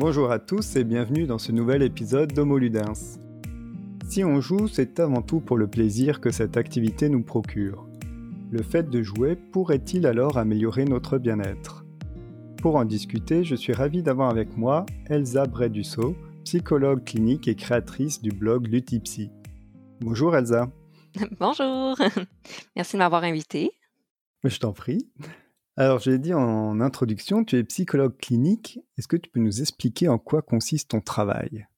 Bonjour 0.00 0.30
à 0.30 0.38
tous 0.38 0.76
et 0.76 0.84
bienvenue 0.84 1.26
dans 1.26 1.38
ce 1.38 1.50
nouvel 1.50 1.82
épisode 1.82 2.32
d'Homo 2.32 2.56
Ludens. 2.56 3.18
Si 4.08 4.22
on 4.22 4.40
joue, 4.40 4.68
c'est 4.68 5.00
avant 5.00 5.22
tout 5.22 5.40
pour 5.40 5.56
le 5.56 5.66
plaisir 5.66 6.20
que 6.20 6.30
cette 6.30 6.56
activité 6.56 7.08
nous 7.08 7.24
procure. 7.24 7.84
Le 8.52 8.62
fait 8.62 8.88
de 8.88 9.02
jouer 9.02 9.34
pourrait-il 9.34 10.06
alors 10.06 10.38
améliorer 10.38 10.84
notre 10.84 11.18
bien-être? 11.18 11.84
Pour 12.62 12.76
en 12.76 12.84
discuter, 12.84 13.42
je 13.42 13.56
suis 13.56 13.72
ravi 13.72 14.04
d'avoir 14.04 14.30
avec 14.30 14.56
moi 14.56 14.86
Elsa 15.06 15.46
Bredusseau, 15.46 16.14
psychologue 16.44 17.02
clinique 17.02 17.48
et 17.48 17.56
créatrice 17.56 18.22
du 18.22 18.30
blog 18.30 18.68
Lutipsy. 18.68 19.32
Bonjour 20.00 20.36
Elsa. 20.36 20.70
Bonjour. 21.40 21.98
Merci 22.76 22.92
de 22.92 22.98
m'avoir 22.98 23.24
invité. 23.24 23.72
Je 24.44 24.60
t'en 24.60 24.72
prie. 24.72 25.08
Alors, 25.78 26.00
j'ai 26.00 26.18
dit 26.18 26.34
en 26.34 26.80
introduction, 26.80 27.44
tu 27.44 27.56
es 27.56 27.62
psychologue 27.62 28.16
clinique. 28.18 28.80
Est-ce 28.98 29.06
que 29.06 29.16
tu 29.16 29.30
peux 29.30 29.38
nous 29.38 29.60
expliquer 29.60 30.08
en 30.08 30.18
quoi 30.18 30.42
consiste 30.42 30.90
ton 30.90 31.00
travail? 31.00 31.68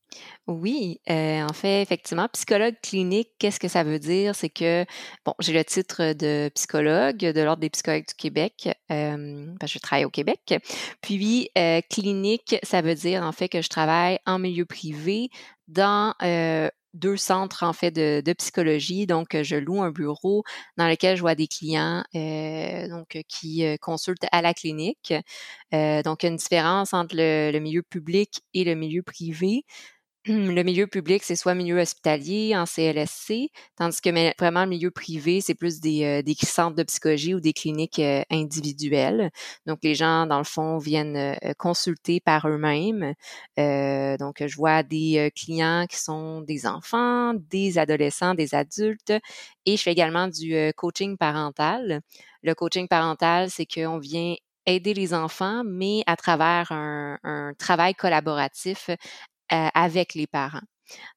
Oui, 0.47 1.03
euh, 1.11 1.43
en 1.43 1.53
fait, 1.53 1.83
effectivement, 1.83 2.27
psychologue 2.33 2.77
clinique, 2.83 3.29
qu'est-ce 3.39 3.61
que 3.61 3.69
ça 3.69 3.85
veut 3.85 3.99
dire? 3.99 4.35
C'est 4.35 4.49
que, 4.49 4.87
bon, 5.27 5.35
j'ai 5.39 5.53
le 5.53 5.63
titre 5.65 6.15
de 6.15 6.49
psychologue 6.55 7.19
de 7.19 7.41
l'Ordre 7.43 7.61
des 7.61 7.69
psychologues 7.69 8.07
du 8.09 8.15
Québec, 8.15 8.71
euh, 8.91 9.53
je 9.63 9.79
travaille 9.79 10.07
au 10.07 10.11
Québec. 10.11 10.55
Puis, 11.03 11.51
euh, 11.59 11.83
clinique, 11.91 12.57
ça 12.63 12.81
veut 12.81 12.95
dire 12.95 13.23
en 13.23 13.33
fait 13.33 13.51
que 13.51 13.61
je 13.61 13.69
travaille 13.69 14.19
en 14.25 14.39
milieu 14.39 14.65
privé 14.65 15.29
dans 15.69 16.15
deux 16.95 17.17
centres 17.17 17.63
en 17.63 17.73
fait 17.73 17.91
de, 17.91 18.33
psychologie. 18.33 19.07
Donc, 19.07 19.41
je 19.43 19.57
loue 19.57 19.83
un 19.83 19.91
bureau 19.91 20.45
dans 20.77 20.89
lequel 20.89 21.17
je 21.17 21.21
vois 21.21 21.35
des 21.35 21.47
clients 21.47 22.05
euh, 22.15 22.89
donc 22.89 23.19
qui 23.29 23.65
euh, 23.65 23.77
consultent 23.81 24.27
à 24.33 24.43
la 24.43 24.55
clinique. 24.55 25.13
Euh, 25.75 26.03
donc, 26.03 26.23
il 26.23 26.27
y 26.27 26.29
a 26.29 26.33
une 26.33 26.37
différence 26.37 26.95
entre 26.95 27.15
le 27.17 27.59
milieu 27.59 27.83
public 27.83 28.43
et 28.55 28.65
le 28.65 28.75
milieu 28.75 29.03
privé. 29.03 29.65
Le 30.27 30.63
milieu 30.63 30.87
public, 30.87 31.23
c'est 31.23 31.35
soit 31.35 31.55
milieu 31.55 31.81
hospitalier 31.81 32.55
en 32.55 32.67
CLSC, 32.67 33.49
tandis 33.77 34.03
que 34.03 34.39
vraiment 34.39 34.65
le 34.65 34.69
milieu 34.69 34.91
privé, 34.91 35.41
c'est 35.41 35.55
plus 35.55 35.81
des, 35.81 36.05
euh, 36.05 36.23
des 36.23 36.35
centres 36.35 36.77
de 36.77 36.83
psychologie 36.83 37.35
ou 37.35 37.41
des 37.41 37.55
cliniques 37.55 37.99
euh, 38.01 38.23
individuelles. 38.31 39.31
Donc, 39.65 39.79
les 39.83 39.95
gens, 39.95 40.27
dans 40.27 40.37
le 40.37 40.45
fond, 40.45 40.77
viennent 40.77 41.17
euh, 41.17 41.53
consulter 41.57 42.21
par 42.21 42.47
eux-mêmes. 42.49 43.15
donc, 44.19 44.45
je 44.47 44.57
vois 44.57 44.83
des 44.83 45.31
clients 45.35 45.87
qui 45.89 45.97
sont 45.99 46.43
des 46.43 46.67
enfants, 46.67 47.33
des 47.35 47.79
adolescents, 47.79 48.35
des 48.35 48.55
adultes, 48.55 49.13
et 49.65 49.77
je 49.77 49.83
fais 49.83 49.93
également 49.93 50.29
du 50.29 50.55
coaching 50.77 51.17
parental. 51.17 52.01
Le 52.43 52.55
coaching 52.55 52.89
parental, 52.89 53.51
c'est 53.51 53.67
qu'on 53.67 53.99
vient 53.99 54.35
aider 54.67 54.95
les 54.95 55.15
enfants, 55.15 55.63
mais 55.65 56.03
à 56.07 56.17
travers 56.17 56.73
un, 56.73 57.19
travail 57.59 57.95
collaboratif 57.95 58.91
avec 59.51 60.15
les 60.15 60.27
parents. 60.27 60.61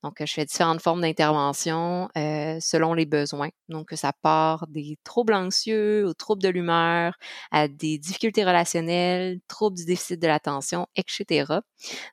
Donc, 0.03 0.15
je 0.19 0.31
fais 0.31 0.45
différentes 0.45 0.81
formes 0.81 1.01
d'intervention 1.01 2.09
euh, 2.17 2.57
selon 2.59 2.93
les 2.93 3.05
besoins. 3.05 3.49
Donc, 3.69 3.89
ça 3.93 4.13
part 4.21 4.67
des 4.67 4.97
troubles 5.03 5.33
anxieux 5.33 6.05
aux 6.05 6.13
troubles 6.13 6.41
de 6.41 6.49
l'humeur, 6.49 7.15
à 7.51 7.67
des 7.67 7.97
difficultés 7.97 8.43
relationnelles, 8.43 9.39
troubles 9.47 9.77
du 9.77 9.85
déficit 9.85 10.21
de 10.21 10.27
l'attention, 10.27 10.87
etc. 10.95 11.45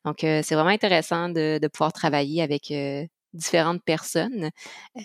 Donc, 0.05 0.25
euh, 0.25 0.41
c'est 0.45 0.55
vraiment 0.55 0.71
intéressant 0.71 1.29
de, 1.29 1.61
pouvoir 1.73 1.93
travailler 1.93 2.43
avec 2.43 2.73
différentes 3.33 3.83
personnes. 3.85 4.51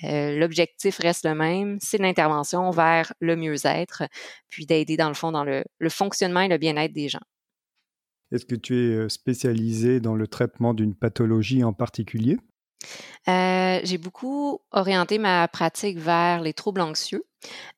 L'objectif 0.02 0.98
reste 0.98 1.26
le 1.26 1.36
même, 1.36 1.78
c'est 1.80 2.00
l'intervention 2.00 2.72
vers 2.72 3.14
le 3.20 3.36
mieux-être, 3.36 4.04
puis 4.50 4.66
d'aider 4.66 4.98
dans 4.98 5.10
le 5.10 5.14
fond 5.14 5.32
dans 5.32 5.44
le 5.44 5.90
fonctionnement 5.90 6.42
et 6.42 6.48
le 6.48 6.58
bien-être 6.58 6.94
des 6.94 7.10
gens. 7.10 7.20
Est-ce 8.36 8.45
que 8.45 8.55
tu 8.55 8.75
es 8.75 9.09
spécialisé 9.09 10.02
dans 10.02 10.16
le 10.16 10.28
traitement 10.28 10.73
d'une 10.73 10.94
pathologie 10.94 11.64
en 11.64 11.73
particulier? 11.73 12.38
j'ai 13.28 13.97
beaucoup 13.97 14.59
orienté 14.72 15.18
ma 15.18 15.47
pratique 15.47 15.97
vers 15.97 16.41
les 16.41 16.53
troubles 16.53 16.81
anxieux. 16.81 17.24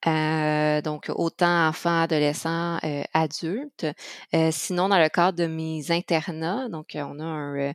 donc, 0.04 1.10
autant 1.16 1.68
enfants, 1.70 2.02
adolescents, 2.02 2.80
adultes. 3.14 3.86
sinon, 4.52 4.90
dans 4.90 5.00
le 5.00 5.10
cadre 5.10 5.38
de 5.38 5.46
mes 5.46 5.92
internats, 5.92 6.68
donc 6.70 6.88
on 6.96 7.20
a 7.20 7.24
un, 7.24 7.74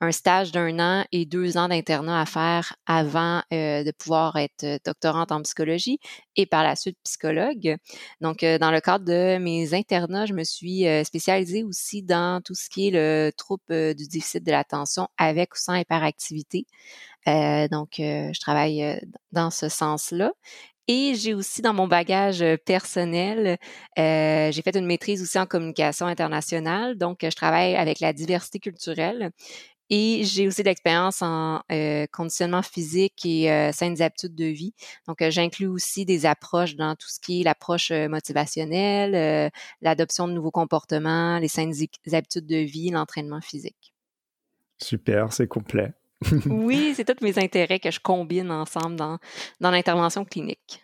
un 0.00 0.12
stage 0.12 0.52
d'un 0.52 0.78
an 0.78 1.04
et 1.12 1.24
deux 1.24 1.56
ans 1.56 1.68
d'internat 1.68 2.20
à 2.20 2.26
faire 2.26 2.76
avant 2.86 3.42
euh, 3.52 3.84
de 3.84 3.92
pouvoir 3.92 4.36
être 4.36 4.64
euh, 4.64 4.78
doctorante 4.84 5.32
en 5.32 5.42
psychologie 5.42 5.98
et 6.36 6.46
par 6.46 6.62
la 6.62 6.76
suite 6.76 6.98
psychologue. 7.04 7.76
Donc, 8.20 8.42
euh, 8.42 8.58
dans 8.58 8.70
le 8.70 8.80
cadre 8.80 9.04
de 9.04 9.38
mes 9.38 9.72
internats, 9.74 10.26
je 10.26 10.34
me 10.34 10.44
suis 10.44 10.84
spécialisée 11.04 11.62
aussi 11.62 12.02
dans 12.02 12.42
tout 12.42 12.54
ce 12.54 12.68
qui 12.68 12.88
est 12.88 12.90
le 12.90 13.30
trouble 13.36 13.94
du 13.94 14.08
déficit 14.08 14.44
de 14.44 14.50
l'attention 14.50 15.08
avec 15.16 15.54
ou 15.54 15.58
sans 15.58 15.74
hyperactivité. 15.74 16.66
donc, 17.26 17.94
je 17.98 18.40
travaille 18.40 19.00
dans 19.32 19.50
ce 19.50 19.68
sens-là. 19.68 20.32
Et 20.86 21.14
j'ai 21.14 21.32
aussi 21.32 21.62
dans 21.62 21.72
mon 21.72 21.88
bagage 21.88 22.44
personnel, 22.66 23.56
j'ai 23.96 24.62
fait 24.62 24.76
une 24.76 24.86
maîtrise 24.86 25.22
aussi 25.22 25.38
en 25.38 25.46
communication 25.46 26.06
internationale. 26.06 26.98
Donc, 26.98 27.20
je 27.22 27.34
travaille 27.34 27.74
avec 27.76 28.00
la 28.00 28.12
diversité 28.12 28.58
culturelle. 28.58 29.30
Et 29.90 30.24
j'ai 30.24 30.46
aussi 30.46 30.62
de 30.62 30.68
l'expérience 30.68 31.20
en 31.20 31.60
euh, 31.70 32.06
conditionnement 32.10 32.62
physique 32.62 33.26
et 33.26 33.50
euh, 33.50 33.70
saines 33.72 34.00
habitudes 34.00 34.34
de 34.34 34.46
vie. 34.46 34.74
Donc, 35.06 35.20
euh, 35.20 35.30
j'inclus 35.30 35.66
aussi 35.66 36.06
des 36.06 36.24
approches 36.24 36.74
dans 36.74 36.94
tout 36.96 37.08
ce 37.08 37.20
qui 37.20 37.40
est 37.40 37.44
l'approche 37.44 37.90
motivationnelle, 37.92 39.50
l'adoption 39.82 40.26
de 40.26 40.32
nouveaux 40.32 40.50
comportements, 40.50 41.38
les 41.38 41.48
saines 41.48 41.74
habitudes 42.12 42.46
de 42.46 42.56
vie, 42.56 42.90
l'entraînement 42.90 43.40
physique. 43.40 43.94
Super, 44.78 45.32
c'est 45.32 45.46
complet. 45.46 45.92
oui, 46.46 46.94
c'est 46.96 47.04
tous 47.04 47.22
mes 47.22 47.38
intérêts 47.38 47.78
que 47.78 47.90
je 47.90 48.00
combine 48.00 48.50
ensemble 48.50 48.96
dans, 48.96 49.18
dans 49.60 49.70
l'intervention 49.70 50.24
clinique. 50.24 50.83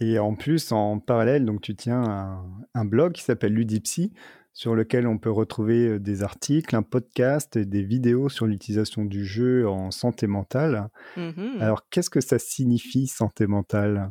Et 0.00 0.18
en 0.18 0.34
plus, 0.34 0.72
en 0.72 0.98
parallèle, 0.98 1.44
donc 1.44 1.60
tu 1.60 1.74
tiens 1.74 2.02
un, 2.02 2.44
un 2.74 2.84
blog 2.84 3.12
qui 3.12 3.22
s'appelle 3.22 3.54
Ludipsy, 3.54 4.12
sur 4.58 4.74
lequel 4.74 5.06
on 5.06 5.18
peut 5.18 5.30
retrouver 5.30 5.86
euh, 5.86 6.00
des 6.00 6.24
articles, 6.24 6.74
un 6.74 6.82
podcast 6.82 7.54
et 7.54 7.64
des 7.64 7.84
vidéos 7.84 8.28
sur 8.28 8.44
l'utilisation 8.46 9.04
du 9.04 9.24
jeu 9.24 9.68
en 9.68 9.92
santé 9.92 10.26
mentale. 10.26 10.88
Mmh 11.16 11.60
Alors, 11.60 11.88
qu'est-ce 11.90 12.10
que 12.10 12.20
ça 12.20 12.40
signifie 12.40 13.06
santé 13.06 13.46
mentale? 13.46 14.10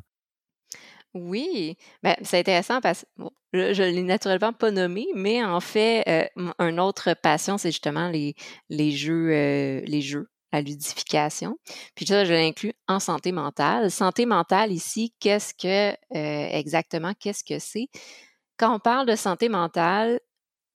Oui, 1.13 1.75
ben, 2.01 2.15
c'est 2.21 2.39
intéressant 2.39 2.79
parce 2.79 3.05
que 3.51 3.73
je 3.73 3.83
ne 3.83 3.89
l'ai 3.89 4.03
naturellement 4.03 4.53
pas 4.53 4.71
nommé, 4.71 5.07
mais 5.15 5.43
en 5.43 5.59
fait, 5.59 6.03
euh, 6.07 6.51
un 6.59 6.77
autre 6.77 7.13
passion, 7.21 7.57
c'est 7.57 7.71
justement 7.71 8.07
les, 8.07 8.35
les 8.69 8.91
jeux, 8.91 9.29
euh, 9.31 9.81
les 9.85 10.01
jeux, 10.01 10.29
la 10.53 10.61
ludification. 10.61 11.57
Puis 11.95 12.05
ça, 12.05 12.25
je 12.25 12.33
l'inclus 12.33 12.73
en 12.87 12.99
santé 12.99 13.31
mentale. 13.31 13.91
Santé 13.91 14.25
mentale 14.25 14.71
ici, 14.71 15.13
qu'est-ce 15.19 15.53
que 15.53 15.95
exactement, 16.11 17.13
qu'est-ce 17.19 17.43
que 17.43 17.59
c'est? 17.59 17.89
Quand 18.57 18.75
on 18.75 18.79
parle 18.79 19.05
de 19.05 19.15
santé 19.15 19.49
mentale, 19.49 20.19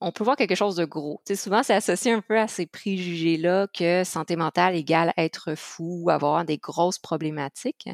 on 0.05 0.11
peut 0.11 0.25
voir 0.25 0.37
quelque 0.37 0.57
chose 0.57 0.75
de 0.75 0.85
gros. 0.85 1.23
souvent, 1.35 1.63
c'est 1.63 1.75
associé 1.75 2.13
un 2.13 2.21
peu 2.21 2.37
à 2.37 2.49
ces 2.49 2.67
préjugés-là 2.67 3.69
que 3.73 4.03
santé 4.03 4.35
mentale 4.35 4.75
égale 4.75 5.13
être 5.17 5.55
fou, 5.55 6.09
avoir 6.11 6.45
des 6.45 6.59
grosses 6.59 6.99
problématiques. 6.99 7.89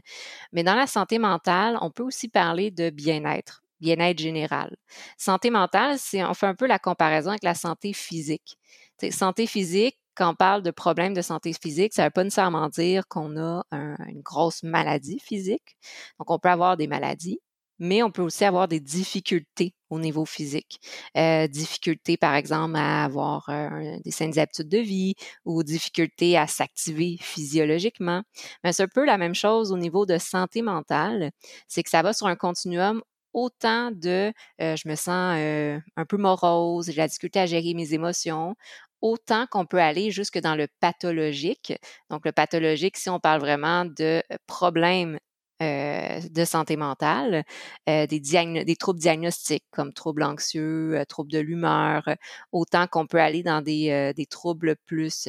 Mais 0.52 0.62
dans 0.62 0.74
la 0.74 0.86
santé 0.86 1.18
mentale, 1.18 1.76
on 1.82 1.90
peut 1.90 2.02
aussi 2.02 2.28
parler 2.28 2.70
de 2.70 2.88
bien-être, 2.88 3.62
bien-être 3.80 4.18
général. 4.18 4.74
Santé 5.18 5.50
mentale, 5.50 5.98
c'est 5.98 6.24
on 6.24 6.32
fait 6.32 6.46
un 6.46 6.54
peu 6.54 6.66
la 6.66 6.78
comparaison 6.78 7.28
avec 7.28 7.44
la 7.44 7.54
santé 7.54 7.92
physique. 7.92 8.56
santé 9.10 9.46
physique, 9.46 9.98
quand 10.18 10.30
on 10.30 10.34
parle 10.34 10.62
de 10.62 10.72
problèmes 10.72 11.14
de 11.14 11.22
santé 11.22 11.52
physique, 11.52 11.94
ça 11.94 12.02
ne 12.02 12.06
veut 12.08 12.12
pas 12.12 12.24
nécessairement 12.24 12.68
dire 12.68 13.06
qu'on 13.08 13.36
a 13.38 13.64
une 13.70 14.20
grosse 14.20 14.64
maladie 14.64 15.20
physique. 15.20 15.76
Donc, 16.18 16.30
on 16.30 16.38
peut 16.40 16.48
avoir 16.48 16.76
des 16.76 16.88
maladies, 16.88 17.40
mais 17.78 18.02
on 18.02 18.10
peut 18.10 18.22
aussi 18.22 18.44
avoir 18.44 18.68
des 18.68 18.80
difficultés 18.80 19.74
au 19.90 19.98
niveau 19.98 20.24
physique. 20.24 20.80
Euh, 21.16 21.46
difficultés, 21.46 22.16
par 22.16 22.34
exemple, 22.34 22.76
à 22.76 23.04
avoir 23.04 23.48
euh, 23.48 23.96
des 24.04 24.10
saines 24.10 24.38
habitudes 24.38 24.68
de 24.68 24.78
vie 24.78 25.14
ou 25.44 25.62
difficultés 25.62 26.36
à 26.36 26.46
s'activer 26.46 27.16
physiologiquement. 27.20 28.22
Mais 28.64 28.72
c'est 28.72 28.82
un 28.82 28.88
peu 28.92 29.04
la 29.04 29.18
même 29.18 29.34
chose 29.34 29.72
au 29.72 29.78
niveau 29.78 30.06
de 30.06 30.18
santé 30.18 30.62
mentale, 30.62 31.30
c'est 31.68 31.82
que 31.82 31.90
ça 31.90 32.02
va 32.02 32.12
sur 32.12 32.26
un 32.26 32.36
continuum 32.36 33.02
autant 33.34 33.90
de 33.92 34.32
euh, 34.60 34.74
je 34.74 34.88
me 34.88 34.94
sens 34.96 35.36
un 35.96 36.04
peu 36.06 36.16
morose, 36.16 36.86
j'ai 36.86 36.96
la 36.96 37.06
difficulté 37.06 37.38
à 37.38 37.46
gérer 37.46 37.74
mes 37.74 37.92
émotions, 37.94 38.56
autant 39.02 39.46
qu'on 39.50 39.66
peut 39.66 39.80
aller 39.80 40.10
jusque 40.10 40.38
dans 40.38 40.54
le 40.56 40.66
pathologique. 40.80 41.72
Donc, 42.10 42.24
le 42.24 42.32
pathologique, 42.32 42.96
si 42.96 43.08
on 43.10 43.20
parle 43.20 43.40
vraiment 43.40 43.84
de 43.84 44.22
problèmes 44.46 45.18
de 45.60 46.44
santé 46.44 46.76
mentale, 46.76 47.44
des, 47.86 48.06
des, 48.06 48.76
troubles 48.76 49.00
diagnostiques 49.00 49.64
comme 49.70 49.92
troubles 49.92 50.22
anxieux, 50.22 51.02
troubles 51.08 51.32
de 51.32 51.38
l'humeur, 51.38 52.08
autant 52.52 52.86
qu'on 52.86 53.06
peut 53.06 53.20
aller 53.20 53.42
dans 53.42 53.62
des, 53.62 54.12
des 54.14 54.26
troubles 54.26 54.76
plus 54.86 55.28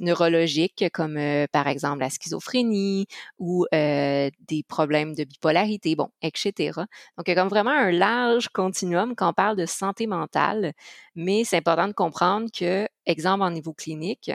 neurologiques 0.00 0.84
comme 0.92 1.18
par 1.52 1.66
exemple 1.66 2.00
la 2.00 2.10
schizophrénie 2.10 3.06
ou 3.38 3.66
des 3.72 4.62
problèmes 4.68 5.14
de 5.14 5.24
bipolarité, 5.24 5.96
bon, 5.96 6.10
etc. 6.22 6.72
Donc, 7.16 7.26
il 7.26 7.30
y 7.30 7.32
a 7.32 7.34
comme 7.34 7.48
vraiment 7.48 7.70
un 7.70 7.90
large 7.90 8.48
continuum 8.48 9.14
quand 9.14 9.30
on 9.30 9.32
parle 9.32 9.56
de 9.56 9.66
santé 9.66 10.06
mentale, 10.06 10.72
mais 11.14 11.44
c'est 11.44 11.58
important 11.58 11.88
de 11.88 11.92
comprendre 11.92 12.48
que, 12.56 12.88
exemple 13.06 13.42
en 13.42 13.50
niveau 13.50 13.72
clinique, 13.72 14.30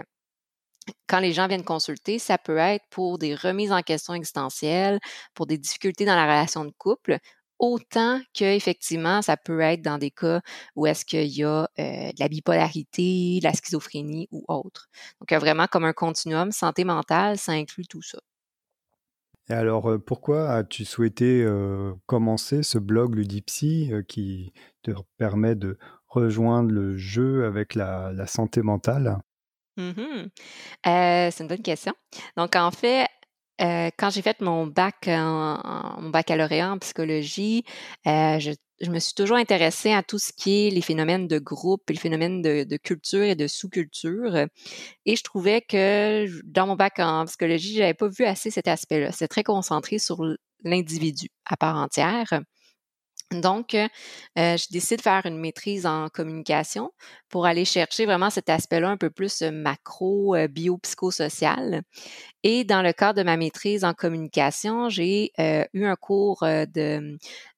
quand 1.07 1.19
les 1.19 1.33
gens 1.33 1.47
viennent 1.47 1.63
consulter, 1.63 2.19
ça 2.19 2.37
peut 2.37 2.57
être 2.57 2.85
pour 2.89 3.17
des 3.17 3.35
remises 3.35 3.71
en 3.71 3.81
question 3.81 4.13
existentielles, 4.13 4.99
pour 5.33 5.45
des 5.45 5.57
difficultés 5.57 6.05
dans 6.05 6.15
la 6.15 6.23
relation 6.23 6.65
de 6.65 6.71
couple, 6.77 7.19
autant 7.59 8.19
qu'effectivement, 8.33 9.21
ça 9.21 9.37
peut 9.37 9.61
être 9.61 9.81
dans 9.81 9.97
des 9.97 10.11
cas 10.11 10.41
où 10.75 10.85
est-ce 10.85 11.05
qu'il 11.05 11.27
y 11.27 11.43
a 11.43 11.63
euh, 11.79 12.09
de 12.11 12.19
la 12.19 12.27
bipolarité, 12.27 13.39
de 13.39 13.43
la 13.43 13.53
schizophrénie 13.53 14.27
ou 14.31 14.43
autre. 14.47 14.87
Donc, 15.19 15.39
vraiment 15.39 15.67
comme 15.67 15.85
un 15.85 15.93
continuum, 15.93 16.51
santé 16.51 16.83
mentale, 16.83 17.37
ça 17.37 17.53
inclut 17.53 17.85
tout 17.85 18.01
ça. 18.01 18.19
Et 19.49 19.53
alors, 19.53 19.91
euh, 19.91 19.97
pourquoi 19.97 20.51
as-tu 20.51 20.85
souhaité 20.85 21.43
euh, 21.43 21.93
commencer 22.05 22.63
ce 22.63 22.79
blog 22.79 23.15
Ludipsy 23.15 23.91
qui 24.07 24.53
te 24.81 24.91
permet 25.17 25.55
de 25.55 25.77
rejoindre 26.07 26.71
le 26.71 26.97
jeu 26.97 27.45
avec 27.45 27.75
la 27.75 28.27
santé 28.27 28.61
mentale? 28.61 29.19
Mmh 29.77 30.27
c'est 30.85 31.39
une 31.39 31.47
bonne 31.47 31.61
question. 31.61 31.93
Donc 32.37 32.55
en 32.55 32.71
fait, 32.71 33.07
quand 33.59 34.09
j'ai 34.11 34.21
fait 34.21 34.41
mon 34.41 34.67
bac 34.67 35.07
en 35.07 36.01
mon 36.01 36.09
baccalauréat 36.09 36.71
en 36.73 36.79
psychologie, 36.79 37.63
je 38.05 38.53
je 38.81 38.89
me 38.91 38.99
suis 38.99 39.13
toujours 39.13 39.37
intéressée 39.37 39.93
à 39.93 40.03
tout 40.03 40.19
ce 40.19 40.33
qui 40.33 40.67
est 40.67 40.69
les 40.71 40.81
phénomènes 40.81 41.27
de 41.27 41.39
groupe 41.39 41.83
les 41.89 41.95
phénomènes 41.97 42.41
de 42.41 42.63
de 42.65 42.77
culture 42.77 43.23
et 43.23 43.35
de 43.35 43.47
sous-culture, 43.47 44.35
et 45.05 45.15
je 45.17 45.23
trouvais 45.23 45.61
que 45.61 46.27
dans 46.45 46.67
mon 46.67 46.75
bac 46.77 46.99
en 46.99 47.25
psychologie, 47.25 47.75
j'avais 47.77 47.93
pas 47.95 48.09
vu 48.09 48.25
assez 48.25 48.51
cet 48.51 48.67
aspect-là. 48.69 49.11
C'est 49.13 49.27
très 49.29 49.43
concentré 49.43 49.99
sur 49.99 50.23
l'individu 50.65 51.29
à 51.47 51.57
part 51.57 51.77
entière. 51.77 52.41
Donc, 53.33 53.73
euh, 53.75 53.87
je 54.35 54.67
décide 54.71 54.97
de 54.97 55.01
faire 55.01 55.25
une 55.25 55.37
maîtrise 55.37 55.85
en 55.85 56.09
communication 56.09 56.91
pour 57.29 57.45
aller 57.45 57.65
chercher 57.65 58.05
vraiment 58.05 58.29
cet 58.29 58.49
aspect-là 58.49 58.89
un 58.89 58.97
peu 58.97 59.09
plus 59.09 59.41
macro, 59.41 60.35
biopsychosocial. 60.49 61.81
Et 62.43 62.63
dans 62.63 62.81
le 62.81 62.93
cadre 62.93 63.19
de 63.19 63.23
ma 63.23 63.37
maîtrise 63.37 63.83
en 63.83 63.93
communication, 63.93 64.89
j'ai 64.89 65.31
eu 65.73 65.85
un 65.85 65.95
cours 65.95 66.43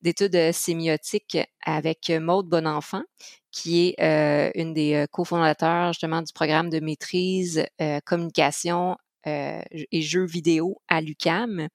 d'études 0.01 0.51
sémiotiques 0.51 1.37
avec 1.65 2.09
Maude 2.09 2.47
Bonenfant, 2.47 3.03
qui 3.51 3.95
est 3.97 4.51
une 4.55 4.73
des 4.73 5.05
cofondateurs 5.11 5.93
justement 5.93 6.21
du 6.21 6.33
programme 6.33 6.69
de 6.69 6.79
maîtrise 6.79 7.65
communication 8.05 8.97
euh, 9.27 9.61
et 9.71 10.01
jeux 10.01 10.25
vidéo 10.25 10.81
à 10.87 11.01
l'UCAM. 11.01 11.67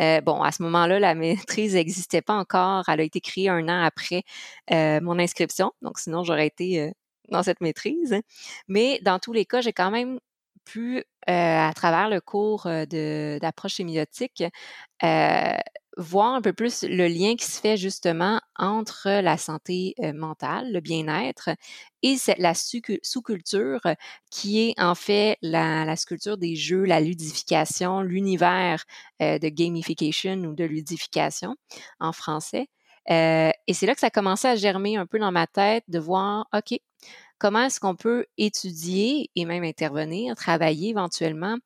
Euh, 0.00 0.20
bon, 0.20 0.42
à 0.42 0.52
ce 0.52 0.62
moment-là, 0.62 0.98
la 0.98 1.14
maîtrise 1.14 1.74
n'existait 1.74 2.22
pas 2.22 2.34
encore. 2.34 2.88
Elle 2.88 3.00
a 3.00 3.04
été 3.04 3.20
créée 3.20 3.48
un 3.48 3.68
an 3.68 3.82
après 3.82 4.22
euh, 4.70 5.00
mon 5.00 5.18
inscription. 5.18 5.72
Donc, 5.82 5.98
sinon, 5.98 6.24
j'aurais 6.24 6.46
été 6.46 6.92
dans 7.30 7.42
cette 7.42 7.60
maîtrise. 7.60 8.16
Mais 8.68 9.00
dans 9.02 9.18
tous 9.18 9.32
les 9.32 9.44
cas, 9.44 9.60
j'ai 9.60 9.72
quand 9.72 9.90
même 9.90 10.18
pu, 10.64 11.04
à 11.26 11.72
travers 11.74 12.08
le 12.08 12.20
cours 12.20 12.64
d'approche 12.64 13.74
sémiotique, 13.74 14.44
voir 15.96 16.34
un 16.34 16.42
peu 16.42 16.52
plus 16.52 16.82
le 16.82 17.06
lien 17.08 17.36
qui 17.36 17.46
se 17.46 17.60
fait 17.60 17.76
justement 17.76 18.40
entre 18.56 19.08
la 19.20 19.36
santé 19.36 19.94
mentale, 20.14 20.72
le 20.72 20.80
bien-être 20.80 21.50
et 22.02 22.16
la 22.38 22.54
sous-culture 22.54 23.80
qui 24.30 24.60
est 24.60 24.80
en 24.80 24.94
fait 24.94 25.38
la, 25.42 25.96
sculpture 25.96 26.36
des 26.36 26.56
jeux, 26.56 26.84
la 26.84 27.00
ludification, 27.00 28.02
l'univers 28.02 28.84
de 29.20 29.48
gamification 29.48 30.36
ou 30.44 30.54
de 30.54 30.64
ludification 30.64 31.56
en 32.00 32.12
français. 32.12 32.68
et 33.08 33.72
c'est 33.72 33.86
là 33.86 33.94
que 33.94 34.00
ça 34.00 34.08
a 34.08 34.10
commencé 34.10 34.48
à 34.48 34.56
germer 34.56 34.96
un 34.96 35.06
peu 35.06 35.18
dans 35.18 35.32
ma 35.32 35.46
tête 35.46 35.84
de 35.88 35.98
voir, 35.98 36.46
OK, 36.54 36.78
comment 37.38 37.64
est-ce 37.64 37.80
qu'on 37.80 37.96
peut 37.96 38.26
étudier 38.38 39.30
et 39.34 39.44
même 39.44 39.64
intervenir, 39.64 40.34
travailler 40.36 40.90
éventuellement 40.90 41.56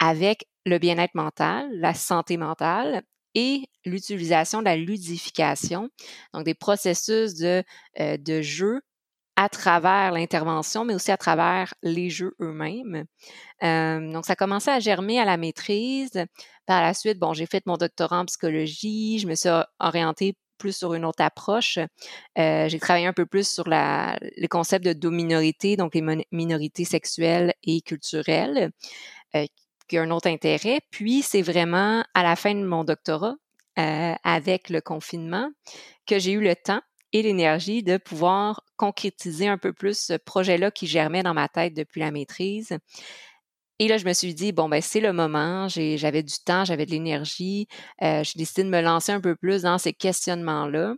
avec 0.00 0.46
le 0.66 0.78
bien-être 0.78 1.14
mental, 1.14 1.68
la 1.72 1.94
santé 1.94 2.36
mentale 2.36 3.02
et 3.34 3.64
l'utilisation 3.84 4.60
de 4.60 4.64
la 4.64 4.76
ludification, 4.76 5.90
donc 6.32 6.44
des 6.44 6.54
processus 6.54 7.34
de, 7.34 7.62
euh, 8.00 8.16
de 8.16 8.42
jeu 8.42 8.80
à 9.36 9.48
travers 9.48 10.12
l'intervention, 10.12 10.84
mais 10.84 10.94
aussi 10.94 11.10
à 11.10 11.16
travers 11.16 11.74
les 11.82 12.08
jeux 12.08 12.34
eux-mêmes. 12.40 13.04
Donc, 13.60 14.26
ça 14.26 14.34
a 14.34 14.36
commencé 14.36 14.70
à 14.70 14.78
germer 14.78 15.18
à 15.18 15.24
la 15.24 15.36
maîtrise. 15.36 16.12
Par 16.66 16.80
la 16.80 16.94
suite, 16.94 17.18
bon, 17.18 17.32
j'ai 17.32 17.46
fait 17.46 17.66
mon 17.66 17.76
doctorat 17.76 18.20
en 18.20 18.26
psychologie, 18.26 19.18
je 19.18 19.26
me 19.26 19.34
suis 19.34 19.48
orientée 19.80 20.36
plus 20.58 20.76
sur 20.76 20.94
une 20.94 21.04
autre 21.04 21.22
approche. 21.22 21.78
Euh, 22.38 22.68
j'ai 22.68 22.78
travaillé 22.78 23.06
un 23.06 23.12
peu 23.12 23.26
plus 23.26 23.48
sur 23.48 23.64
le 23.66 24.46
concept 24.48 24.84
de 24.84 24.92
dominorité, 24.92 25.76
donc 25.76 25.94
les 25.94 26.24
minorités 26.32 26.84
sexuelles 26.84 27.54
et 27.62 27.80
culturelles, 27.82 28.70
euh, 29.34 29.46
qui 29.88 29.98
a 29.98 30.02
un 30.02 30.10
autre 30.10 30.28
intérêt. 30.28 30.80
Puis, 30.90 31.22
c'est 31.22 31.42
vraiment 31.42 32.04
à 32.14 32.22
la 32.22 32.36
fin 32.36 32.54
de 32.54 32.64
mon 32.64 32.84
doctorat, 32.84 33.34
euh, 33.78 34.14
avec 34.22 34.70
le 34.70 34.80
confinement, 34.80 35.50
que 36.06 36.18
j'ai 36.18 36.32
eu 36.32 36.40
le 36.40 36.54
temps 36.54 36.80
et 37.12 37.22
l'énergie 37.22 37.82
de 37.82 37.96
pouvoir 37.96 38.64
concrétiser 38.76 39.46
un 39.46 39.58
peu 39.58 39.72
plus 39.72 39.98
ce 39.98 40.14
projet-là 40.14 40.70
qui 40.70 40.86
germait 40.86 41.22
dans 41.22 41.34
ma 41.34 41.48
tête 41.48 41.74
depuis 41.74 42.00
la 42.00 42.10
maîtrise. 42.10 42.76
Et 43.78 43.88
là, 43.88 43.98
je 43.98 44.04
me 44.04 44.12
suis 44.12 44.34
dit, 44.34 44.52
bon, 44.52 44.68
ben 44.68 44.80
c'est 44.80 45.00
le 45.00 45.12
moment, 45.12 45.68
j'avais 45.68 46.22
du 46.22 46.34
temps, 46.44 46.64
j'avais 46.64 46.86
de 46.86 46.90
l'énergie, 46.90 47.66
euh, 48.02 48.22
j'ai 48.22 48.36
décidé 48.36 48.64
de 48.64 48.68
me 48.68 48.80
lancer 48.80 49.12
un 49.12 49.20
peu 49.20 49.34
plus 49.34 49.62
dans 49.62 49.78
ces 49.78 49.92
questionnements-là. 49.92 50.94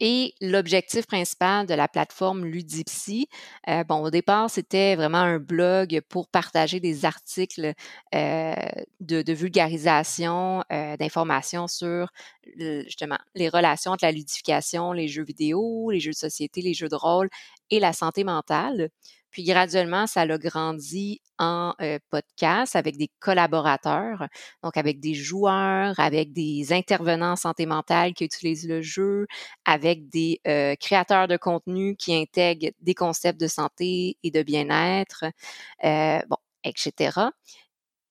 Et 0.00 0.34
l'objectif 0.42 1.06
principal 1.06 1.66
de 1.66 1.72
la 1.72 1.88
plateforme 1.88 2.44
Ludipsy, 2.44 3.28
euh, 3.68 3.82
bon, 3.84 4.02
au 4.02 4.10
départ, 4.10 4.50
c'était 4.50 4.94
vraiment 4.94 5.18
un 5.18 5.38
blog 5.38 6.02
pour 6.10 6.28
partager 6.28 6.80
des 6.80 7.06
articles 7.06 7.72
euh, 8.14 8.54
de, 9.00 9.32
vulgarisation, 9.32 10.62
euh, 10.70 10.98
d'informations 10.98 11.66
sur 11.66 12.08
justement 12.58 13.18
les 13.34 13.48
relations 13.48 13.92
entre 13.92 14.04
la 14.04 14.12
ludification, 14.12 14.92
les 14.92 15.08
jeux 15.08 15.24
vidéo, 15.24 15.90
les 15.90 16.00
jeux 16.00 16.12
de 16.12 16.16
société, 16.16 16.60
les 16.60 16.74
jeux 16.74 16.88
de 16.88 16.94
rôle 16.94 17.28
et 17.70 17.80
la 17.80 17.92
santé 17.92 18.22
mentale. 18.22 18.90
Puis 19.36 19.44
graduellement, 19.44 20.06
ça 20.06 20.24
l'a 20.24 20.38
grandi 20.38 21.20
en 21.38 21.74
podcast 22.08 22.74
avec 22.74 22.96
des 22.96 23.10
collaborateurs, 23.20 24.28
donc 24.62 24.78
avec 24.78 24.98
des 24.98 25.12
joueurs, 25.12 26.00
avec 26.00 26.32
des 26.32 26.72
intervenants 26.72 27.32
en 27.32 27.36
santé 27.36 27.66
mentale 27.66 28.14
qui 28.14 28.24
utilisent 28.24 28.66
le 28.66 28.80
jeu, 28.80 29.26
avec 29.66 30.08
des 30.08 30.40
créateurs 30.80 31.28
de 31.28 31.36
contenu 31.36 31.96
qui 31.96 32.14
intègrent 32.14 32.70
des 32.80 32.94
concepts 32.94 33.38
de 33.38 33.46
santé 33.46 34.16
et 34.22 34.30
de 34.30 34.42
bien-être, 34.42 35.26
etc. 36.64 37.20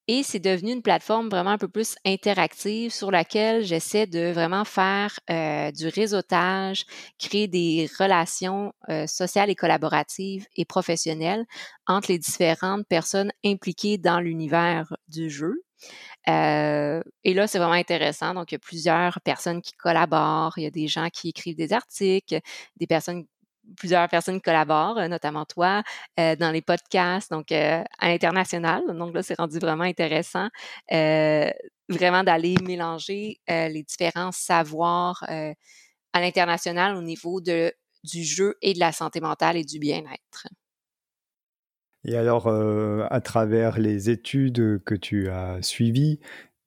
Et 0.08 0.22
c'est 0.22 0.40
devenu 0.40 0.72
une 0.72 0.84
plateforme 0.84 1.30
vraiment 1.30 1.52
un 1.52 1.58
peu 1.58 1.68
plus 1.68 1.96
interactive 2.06 2.92
sur 2.92 3.10
laquelle 3.10 3.64
j'essaie 3.64 4.06
de 4.06 4.32
vraiment 4.32 4.64
faire 4.64 5.20
euh, 5.32 5.72
du 5.72 5.88
réseautage, 5.88 6.86
créer 7.18 7.48
des 7.48 7.90
relations 8.00 8.72
euh, 8.90 9.08
sociales 9.08 9.50
et 9.50 9.56
collaboratives 9.56 10.46
et 10.56 10.66
professionnelles 10.66 11.46
entre 11.88 12.12
les 12.12 12.20
différentes 12.20 12.88
personnes 12.88 13.32
impliquées 13.44 13.98
dans 13.98 14.20
l'univers 14.20 14.96
du 15.08 15.30
jeu. 15.30 15.64
Euh, 16.28 17.02
et 17.24 17.34
là, 17.34 17.48
c'est 17.48 17.60
vraiment 17.60 17.74
intéressant. 17.74 18.34
Donc, 18.34 18.52
il 18.52 18.56
y 18.56 18.58
a 18.58 18.60
plusieurs 18.60 19.22
personnes 19.22 19.62
qui 19.62 19.74
collaborent, 19.74 20.54
il 20.58 20.64
y 20.64 20.68
a 20.68 20.72
des 20.72 20.88
gens 20.88 21.10
qui 21.10 21.30
écrivent 21.30 21.56
des 21.56 21.74
articles, 21.74 22.40
des 22.78 22.88
personnes 22.88 23.26
plusieurs 23.78 24.08
personnes 24.10 24.42
collaborent, 24.42 24.98
euh, 24.98 25.08
notamment 25.08 25.46
toi, 25.46 25.84
euh, 26.20 26.36
dans 26.36 26.52
les 26.52 26.62
podcasts, 26.62 27.32
donc 27.32 27.52
euh, 27.52 27.84
à 28.00 28.10
l'international. 28.10 28.84
Donc 28.88 29.14
là, 29.14 29.24
c'est 29.24 29.38
rendu 29.38 29.60
vraiment 29.60 29.84
intéressant, 29.84 30.50
vraiment 30.90 32.24
d'aller 32.24 32.56
mélanger 32.64 33.40
les 33.48 33.84
différents 33.84 34.32
savoirs 34.32 35.24
à 35.28 36.22
l'international 36.22 36.96
au 36.96 37.02
niveau 37.02 37.42
de, 37.42 37.72
du 38.04 38.24
jeu 38.24 38.56
et 38.62 38.74
de 38.74 38.80
la 38.80 38.92
santé 38.92 39.20
mentale 39.20 39.58
et 39.58 39.64
du 39.64 39.80
bien-être. 39.80 40.48
Et 42.08 42.16
alors, 42.16 42.48
à 42.48 43.22
travers 43.22 43.80
les 43.80 44.10
études 44.10 44.82
que 44.84 44.96
tu 44.96 45.30
as 45.30 45.62
suivies, 45.62 46.20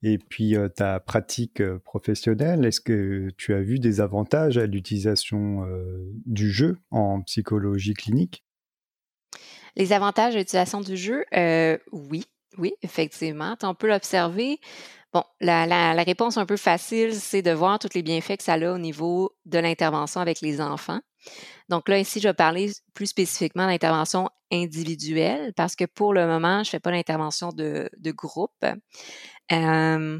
et 0.03 0.17
puis 0.17 0.55
ta 0.75 0.99
pratique 0.99 1.61
professionnelle, 1.79 2.65
est-ce 2.65 2.81
que 2.81 3.29
tu 3.37 3.53
as 3.53 3.61
vu 3.61 3.79
des 3.79 4.01
avantages 4.01 4.57
à 4.57 4.65
l'utilisation 4.65 5.65
du 6.25 6.51
jeu 6.51 6.77
en 6.91 7.21
psychologie 7.21 7.93
clinique? 7.93 8.45
Les 9.75 9.93
avantages 9.93 10.35
à 10.35 10.37
l'utilisation 10.39 10.81
du 10.81 10.97
jeu, 10.97 11.25
oui. 11.91 12.25
Oui, 12.57 12.73
effectivement. 12.81 13.55
On 13.63 13.75
peut 13.75 13.87
l'observer. 13.87 14.59
Bon, 15.13 15.23
la, 15.39 15.93
réponse 16.03 16.37
un 16.37 16.45
peu 16.45 16.57
facile, 16.57 17.15
c'est 17.15 17.41
de 17.41 17.51
voir 17.51 17.79
tous 17.79 17.93
les 17.95 18.03
bienfaits 18.03 18.37
que 18.37 18.43
ça 18.43 18.53
a 18.53 18.71
au 18.71 18.77
niveau 18.77 19.31
de 19.45 19.57
l'intervention 19.59 20.21
avec 20.21 20.41
les 20.41 20.61
enfants. 20.61 20.99
Donc 21.69 21.89
là, 21.89 21.99
ici, 21.99 22.19
je 22.19 22.27
vais 22.27 22.33
parler 22.33 22.71
plus 22.93 23.07
spécifiquement 23.07 23.67
d'intervention 23.67 24.29
individuelle 24.51 25.53
parce 25.55 25.75
que 25.75 25.85
pour 25.85 26.13
le 26.13 26.27
moment, 26.27 26.63
je 26.63 26.69
ne 26.69 26.71
fais 26.71 26.79
pas 26.79 26.91
d'intervention 26.91 27.49
de, 27.49 27.89
de, 27.97 28.11
groupe. 28.11 28.65
Euh, 29.51 30.19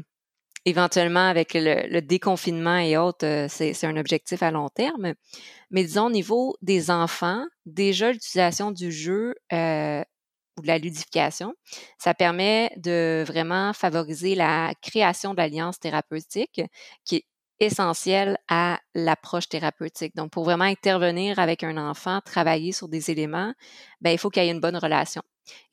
éventuellement, 0.64 1.28
avec 1.28 1.54
le, 1.54 2.00
déconfinement 2.00 2.78
et 2.78 2.96
autres, 2.96 3.26
euh, 3.26 3.46
c'est 3.48 3.84
un 3.84 3.96
objectif 3.96 4.42
à 4.42 4.50
long 4.50 4.68
terme. 4.68 5.14
Mais 5.70 5.84
disons, 5.84 6.06
au 6.06 6.10
niveau 6.10 6.56
des 6.62 6.90
enfants, 6.90 7.44
déjà 7.66 8.12
l'utilisation 8.12 8.70
du 8.70 8.92
jeu 8.92 9.34
euh, 9.52 10.02
ou 10.58 10.62
de 10.62 10.66
la 10.66 10.78
ludification, 10.78 11.54
ça 11.98 12.14
permet 12.14 12.72
de 12.76 13.24
vraiment 13.26 13.72
favoriser 13.72 14.34
la 14.34 14.74
création 14.82 15.34
d'alliances 15.34 15.78
thérapeutiques 15.80 16.62
qui 17.04 17.16
est 17.16 17.24
essentielle 17.60 18.38
à 18.48 18.80
l'approche 18.94 19.48
thérapeutique. 19.48 20.16
Donc, 20.16 20.30
pour 20.32 20.44
vraiment 20.44 20.64
intervenir 20.64 21.38
avec 21.38 21.62
un 21.62 21.76
enfant, 21.76 22.20
travailler 22.24 22.72
sur 22.72 22.88
des 22.88 23.10
éléments, 23.10 23.52
ben, 24.00 24.10
il 24.10 24.18
faut 24.18 24.30
qu'il 24.30 24.42
y 24.42 24.48
ait 24.48 24.50
une 24.50 24.60
bonne 24.60 24.76
relation. 24.78 25.22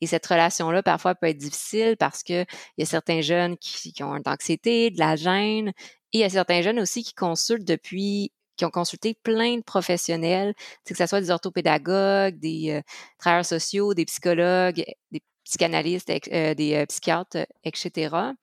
Et 0.00 0.06
cette 0.06 0.26
relation-là, 0.26 0.82
parfois, 0.82 1.14
peut 1.14 1.28
être 1.28 1.38
difficile 1.38 1.96
parce 1.98 2.22
qu'il 2.22 2.46
y 2.78 2.82
a 2.82 2.86
certains 2.86 3.20
jeunes 3.20 3.56
qui, 3.58 3.92
ont 4.02 4.14
une 4.14 4.22
anxiété, 4.26 4.90
de 4.90 4.98
la 4.98 5.16
gêne, 5.16 5.72
et 6.12 6.18
il 6.18 6.20
y 6.20 6.24
a 6.24 6.30
certains 6.30 6.62
jeunes 6.62 6.80
aussi 6.80 7.02
qui 7.02 7.14
consultent 7.14 7.66
depuis 7.66 8.32
qui 8.58 8.64
ont 8.64 8.70
consulté 8.70 9.14
plein 9.14 9.56
de 9.56 9.62
professionnels, 9.62 10.52
que 10.84 10.94
ce 10.94 11.06
soit 11.06 11.20
des 11.20 11.30
orthopédagogues, 11.30 12.38
des 12.38 12.72
euh, 12.72 12.82
travailleurs 13.18 13.46
sociaux, 13.46 13.94
des 13.94 14.04
psychologues, 14.04 14.84
des 15.12 15.22
psychanalystes, 15.44 16.10
euh, 16.32 16.54
des 16.54 16.74
euh, 16.74 16.86
psychiatres, 16.86 17.46
etc. 17.64 18.34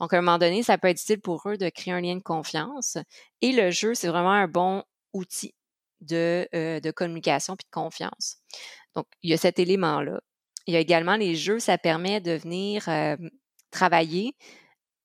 Donc, 0.00 0.14
à 0.14 0.18
un 0.18 0.22
moment 0.22 0.38
donné, 0.38 0.62
ça 0.62 0.78
peut 0.78 0.88
être 0.88 1.02
utile 1.02 1.20
pour 1.20 1.42
eux 1.48 1.58
de 1.58 1.68
créer 1.68 1.92
un 1.92 2.00
lien 2.00 2.16
de 2.16 2.22
confiance. 2.22 2.96
Et 3.42 3.52
le 3.52 3.70
jeu, 3.70 3.94
c'est 3.94 4.08
vraiment 4.08 4.32
un 4.32 4.46
bon 4.46 4.84
outil 5.12 5.54
de, 6.00 6.48
de 6.52 6.90
communication 6.92 7.56
puis 7.56 7.66
de 7.66 7.74
confiance. 7.74 8.36
Donc, 8.94 9.06
il 9.22 9.30
y 9.30 9.34
a 9.34 9.36
cet 9.36 9.58
élément-là. 9.58 10.20
Il 10.66 10.74
y 10.74 10.76
a 10.76 10.80
également 10.80 11.16
les 11.16 11.34
jeux, 11.34 11.58
ça 11.58 11.78
permet 11.78 12.20
de 12.20 12.32
venir 12.32 12.88
travailler 13.70 14.34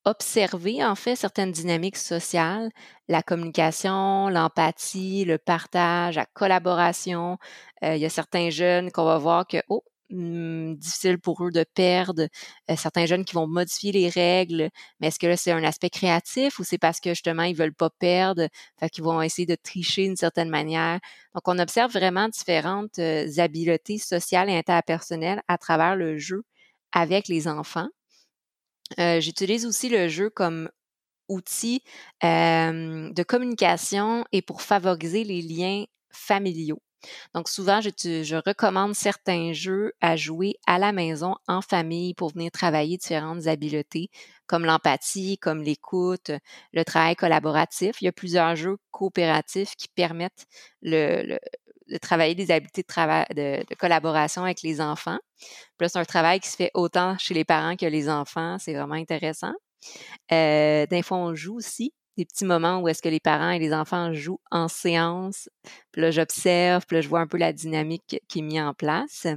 observer 0.06 0.84
en 0.84 0.96
fait 0.96 1.16
certaines 1.16 1.52
dynamiques 1.52 1.98
sociales, 1.98 2.70
la 3.08 3.22
communication, 3.22 4.30
l'empathie, 4.30 5.26
le 5.26 5.38
partage, 5.38 6.16
la 6.16 6.26
collaboration. 6.26 7.38
Il 7.82 7.98
y 7.98 8.06
a 8.06 8.10
certains 8.10 8.50
jeunes 8.50 8.92
qu'on 8.92 9.06
va 9.06 9.18
voir 9.18 9.46
que, 9.48 9.58
oh, 9.70 9.84
hmm, 10.10 10.76
difficile 10.76 11.20
pour 11.20 11.44
eux 11.46 11.52
de 11.52 11.64
perdre. 11.76 12.28
Certains 12.76 13.06
jeunes 13.06 13.26
qui 13.26 13.36
vont 13.36 13.48
modifier 13.48 13.92
les 13.92 14.10
règles, 14.10 14.70
mais 15.00 15.08
est-ce 15.08 15.20
que 15.20 15.28
là 15.28 15.38
c'est 15.38 15.52
un 15.52 15.64
aspect 15.64 15.90
créatif 15.90 16.60
ou 16.60 16.64
c'est 16.64 16.78
parce 16.78 17.00
que 17.00 17.10
justement 17.12 17.44
ils 17.44 17.56
veulent 17.56 17.74
pas 17.74 17.90
perdre, 17.90 18.48
fait 18.80 18.90
qu'ils 18.90 19.04
vont 19.04 19.22
essayer 19.22 19.46
de 19.46 19.56
tricher 19.56 20.06
d'une 20.06 20.16
certaine 20.16 20.50
manière? 20.50 21.00
Donc 21.34 21.48
on 21.48 21.60
observe 21.60 21.92
vraiment 21.92 22.30
différentes 22.30 23.00
habiletés 23.38 23.98
sociales 23.98 24.50
et 24.50 24.58
interpersonnelles 24.58 25.42
à 25.48 25.58
travers 25.58 25.96
le 25.96 26.18
jeu 26.18 26.44
avec 26.94 27.28
les 27.28 27.48
enfants. 27.48 27.88
J'utilise 28.98 29.66
aussi 29.66 29.90
le 29.90 30.08
jeu 30.08 30.30
comme 30.30 30.70
outil 31.30 31.84
de 32.24 33.24
communication 33.24 34.26
et 34.32 34.42
pour 34.42 34.62
favoriser 34.62 35.24
les 35.24 35.42
liens 35.42 35.86
familiaux. 36.12 36.82
Donc 37.34 37.50
souvent, 37.50 37.82
je, 37.82 38.36
recommande 38.48 38.96
certains 38.96 39.54
jeux 39.54 39.94
à 40.02 40.16
jouer 40.16 40.56
à 40.68 40.80
la 40.80 40.92
maison 40.92 41.36
en 41.48 41.62
famille 41.62 42.14
pour 42.14 42.32
venir 42.34 42.52
travailler 42.52 42.98
différentes 42.98 43.48
habiletés 43.48 44.10
comme 44.48 44.66
l'empathie, 44.66 45.38
comme 45.38 45.62
l'écoute, 45.62 46.32
le 46.74 46.84
travail 46.84 47.16
collaboratif. 47.16 48.02
Il 48.02 48.06
y 48.06 48.08
a 48.08 48.12
plusieurs 48.12 48.56
jeux 48.56 48.78
coopératifs 48.92 49.76
qui 49.76 49.88
permettent 49.90 50.48
de 50.82 51.40
travailler 52.02 52.36
des 52.36 52.52
habiletés 52.52 52.84
de, 52.84 53.76
collaboration 53.76 54.44
avec 54.44 54.62
les 54.62 54.82
enfants. 54.82 55.20
Plus 55.78 55.96
un 55.96 56.06
travail 56.06 56.40
qui 56.40 56.50
se 56.50 56.56
fait 56.56 56.72
autant 56.74 57.18
chez 57.18 57.34
les 57.34 57.46
parents 57.46 57.76
que 57.76 57.86
les 57.86 58.10
enfants, 58.10 58.58
c'est 58.60 58.74
vraiment 58.74 58.96
intéressant. 58.96 59.54
Euh, 60.32 60.86
D'un 60.88 61.02
fois, 61.02 61.18
on 61.18 61.36
joue 61.36 61.56
aussi 61.56 61.94
petits 62.26 62.46
moments 62.46 62.80
où 62.80 62.88
est-ce 62.88 63.02
que 63.02 63.10
les 63.10 63.20
parents 63.20 63.52
et 63.52 63.60
les 63.60 63.74
enfants 63.74 64.14
jouent 64.14 64.42
en 64.52 64.68
séance. 64.68 65.50
Puis 65.92 66.02
là, 66.02 66.12
j'observe, 66.12 66.86
puis 66.86 66.96
là, 66.96 67.02
je 67.02 67.10
vois 67.10 67.20
un 67.20 67.28
peu 67.28 67.38
la 67.38 67.54
dynamique 67.54 68.22
qui 68.28 68.40
est 68.40 68.42
mise 68.42 68.62
en 68.62 68.74
place. 68.74 69.28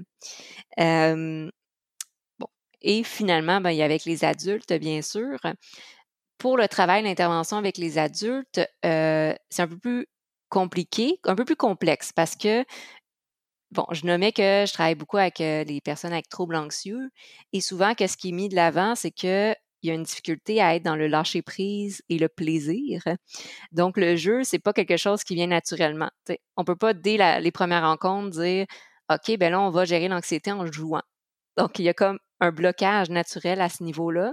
Et 2.84 3.04
finalement, 3.04 3.60
ben, 3.60 3.70
il 3.70 3.76
y 3.76 3.82
a 3.82 3.84
avec 3.84 4.04
les 4.04 4.24
adultes, 4.24 4.72
bien 4.72 5.02
sûr. 5.02 5.38
Pour 6.38 6.56
le 6.56 6.66
travail, 6.66 7.04
l'intervention 7.04 7.56
avec 7.56 7.78
les 7.78 7.98
adultes, 7.98 8.60
c'est 8.82 9.36
un 9.58 9.68
peu 9.68 9.78
plus 9.78 10.06
compliqué, 10.48 11.20
un 11.24 11.36
peu 11.36 11.44
plus 11.44 11.56
complexe 11.56 12.12
parce 12.12 12.34
que, 12.34 12.64
bon, 13.70 13.86
je 13.92 14.04
nommais 14.04 14.32
que 14.32 14.64
je 14.66 14.72
travaille 14.72 14.96
beaucoup 14.96 15.16
avec 15.16 15.38
les 15.38 15.80
personnes 15.82 16.12
avec 16.12 16.28
troubles 16.28 16.56
anxieux 16.56 17.10
et 17.52 17.60
souvent, 17.60 17.94
qu'est-ce 17.94 18.16
qui 18.16 18.30
est 18.30 18.32
mis 18.32 18.48
de 18.48 18.56
l'avant, 18.56 18.94
c'est 18.94 19.12
que 19.12 19.54
il 19.82 19.88
y 19.88 19.90
a 19.90 19.94
une 19.94 20.04
difficulté 20.04 20.60
à 20.60 20.74
être 20.74 20.82
dans 20.82 20.96
le 20.96 21.06
lâcher 21.08 21.42
prise 21.42 22.02
et 22.08 22.18
le 22.18 22.28
plaisir. 22.28 23.02
Donc, 23.72 23.96
le 23.96 24.16
jeu, 24.16 24.44
c'est 24.44 24.58
pas 24.58 24.72
quelque 24.72 24.96
chose 24.96 25.24
qui 25.24 25.34
vient 25.34 25.46
naturellement. 25.46 26.10
On 26.28 26.36
on 26.58 26.64
peut 26.64 26.76
pas, 26.76 26.94
dès 26.94 27.40
les 27.40 27.50
premières 27.50 27.82
rencontres, 27.82 28.30
dire 28.30 28.66
OK, 29.10 29.36
ben 29.38 29.50
là, 29.50 29.60
on 29.60 29.70
va 29.70 29.84
gérer 29.84 30.08
l'anxiété 30.08 30.52
en 30.52 30.64
jouant. 30.70 31.02
Donc, 31.56 31.78
il 31.78 31.84
y 31.84 31.88
a 31.88 31.94
comme 31.94 32.18
un 32.40 32.52
blocage 32.52 33.10
naturel 33.10 33.60
à 33.60 33.68
ce 33.68 33.82
niveau-là. 33.82 34.32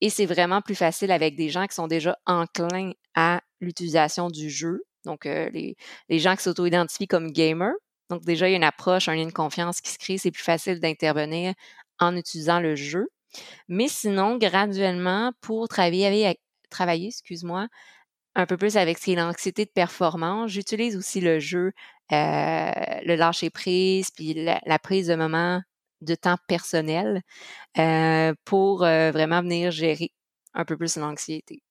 Et 0.00 0.10
c'est 0.10 0.26
vraiment 0.26 0.62
plus 0.62 0.76
facile 0.76 1.10
avec 1.10 1.36
des 1.36 1.48
gens 1.48 1.66
qui 1.66 1.74
sont 1.74 1.88
déjà 1.88 2.16
enclins 2.26 2.92
à 3.14 3.40
l'utilisation 3.60 4.30
du 4.30 4.48
jeu 4.48 4.82
donc, 5.08 5.26
euh, 5.26 5.50
les, 5.50 6.18
gens 6.18 6.36
qui 6.36 6.42
s'auto-identifient 6.42 7.08
comme 7.08 7.32
gamers. 7.32 7.74
Donc, 8.10 8.24
déjà, 8.24 8.48
il 8.48 8.52
y 8.52 8.54
a 8.54 8.56
une 8.56 8.64
approche, 8.64 9.08
un 9.08 9.14
lien 9.14 9.26
de 9.26 9.32
confiance 9.32 9.80
qui 9.80 9.90
se 9.90 9.98
crée. 9.98 10.18
C'est 10.18 10.30
plus 10.30 10.42
facile 10.42 10.80
d'intervenir 10.80 11.54
en 11.98 12.16
utilisant 12.16 12.60
le 12.60 12.76
jeu. 12.76 13.08
Mais 13.68 13.88
sinon, 13.88 14.36
graduellement, 14.36 15.32
pour 15.40 15.68
travailler 15.68 16.06
avec, 16.06 16.40
travailler, 16.70 17.08
excuse-moi, 17.08 17.68
un 18.34 18.46
peu 18.46 18.56
plus 18.56 18.76
avec 18.76 19.04
l'anxiété 19.06 19.64
de 19.64 19.70
performance, 19.70 20.50
j'utilise 20.50 20.96
aussi 20.96 21.20
le 21.20 21.38
jeu, 21.38 21.72
euh, 22.12 22.70
le 23.04 23.14
lâcher 23.16 23.50
prise, 23.50 24.10
puis 24.10 24.34
la, 24.34 24.78
prise 24.78 25.08
de 25.08 25.14
moment 25.14 25.60
de 26.00 26.14
temps 26.14 26.36
personnel 26.46 27.22
euh, 27.78 28.32
pour 28.44 28.78
vraiment 28.80 29.42
venir 29.42 29.70
gérer 29.72 30.12
un 30.54 30.64
peu 30.64 30.76
plus 30.76 30.96
l'anxiété. 30.96 31.62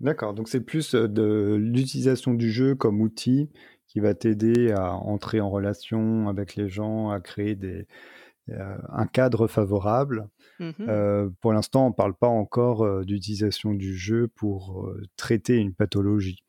D'accord, 0.00 0.32
donc 0.32 0.48
c'est 0.48 0.62
plus 0.62 0.94
de 0.94 1.56
l'utilisation 1.60 2.32
du 2.32 2.50
jeu 2.50 2.74
comme 2.74 3.02
outil 3.02 3.50
qui 3.86 4.00
va 4.00 4.14
t'aider 4.14 4.72
à 4.72 4.94
entrer 4.94 5.40
en 5.40 5.50
relation 5.50 6.28
avec 6.28 6.56
les 6.56 6.70
gens, 6.70 7.10
à 7.10 7.20
créer 7.20 7.54
des, 7.54 7.86
un 8.52 9.06
cadre 9.06 9.46
favorable. 9.46 10.28
Mmh 10.58 11.30
pour 11.40 11.52
l'instant, 11.52 11.86
on 11.86 11.90
ne 11.90 11.94
parle 11.94 12.14
pas 12.14 12.28
encore 12.28 13.04
d'utilisation 13.04 13.74
du 13.74 13.96
jeu 13.96 14.28
pour 14.28 14.90
traiter 15.16 15.56
une 15.56 15.74
pathologie. 15.74 16.44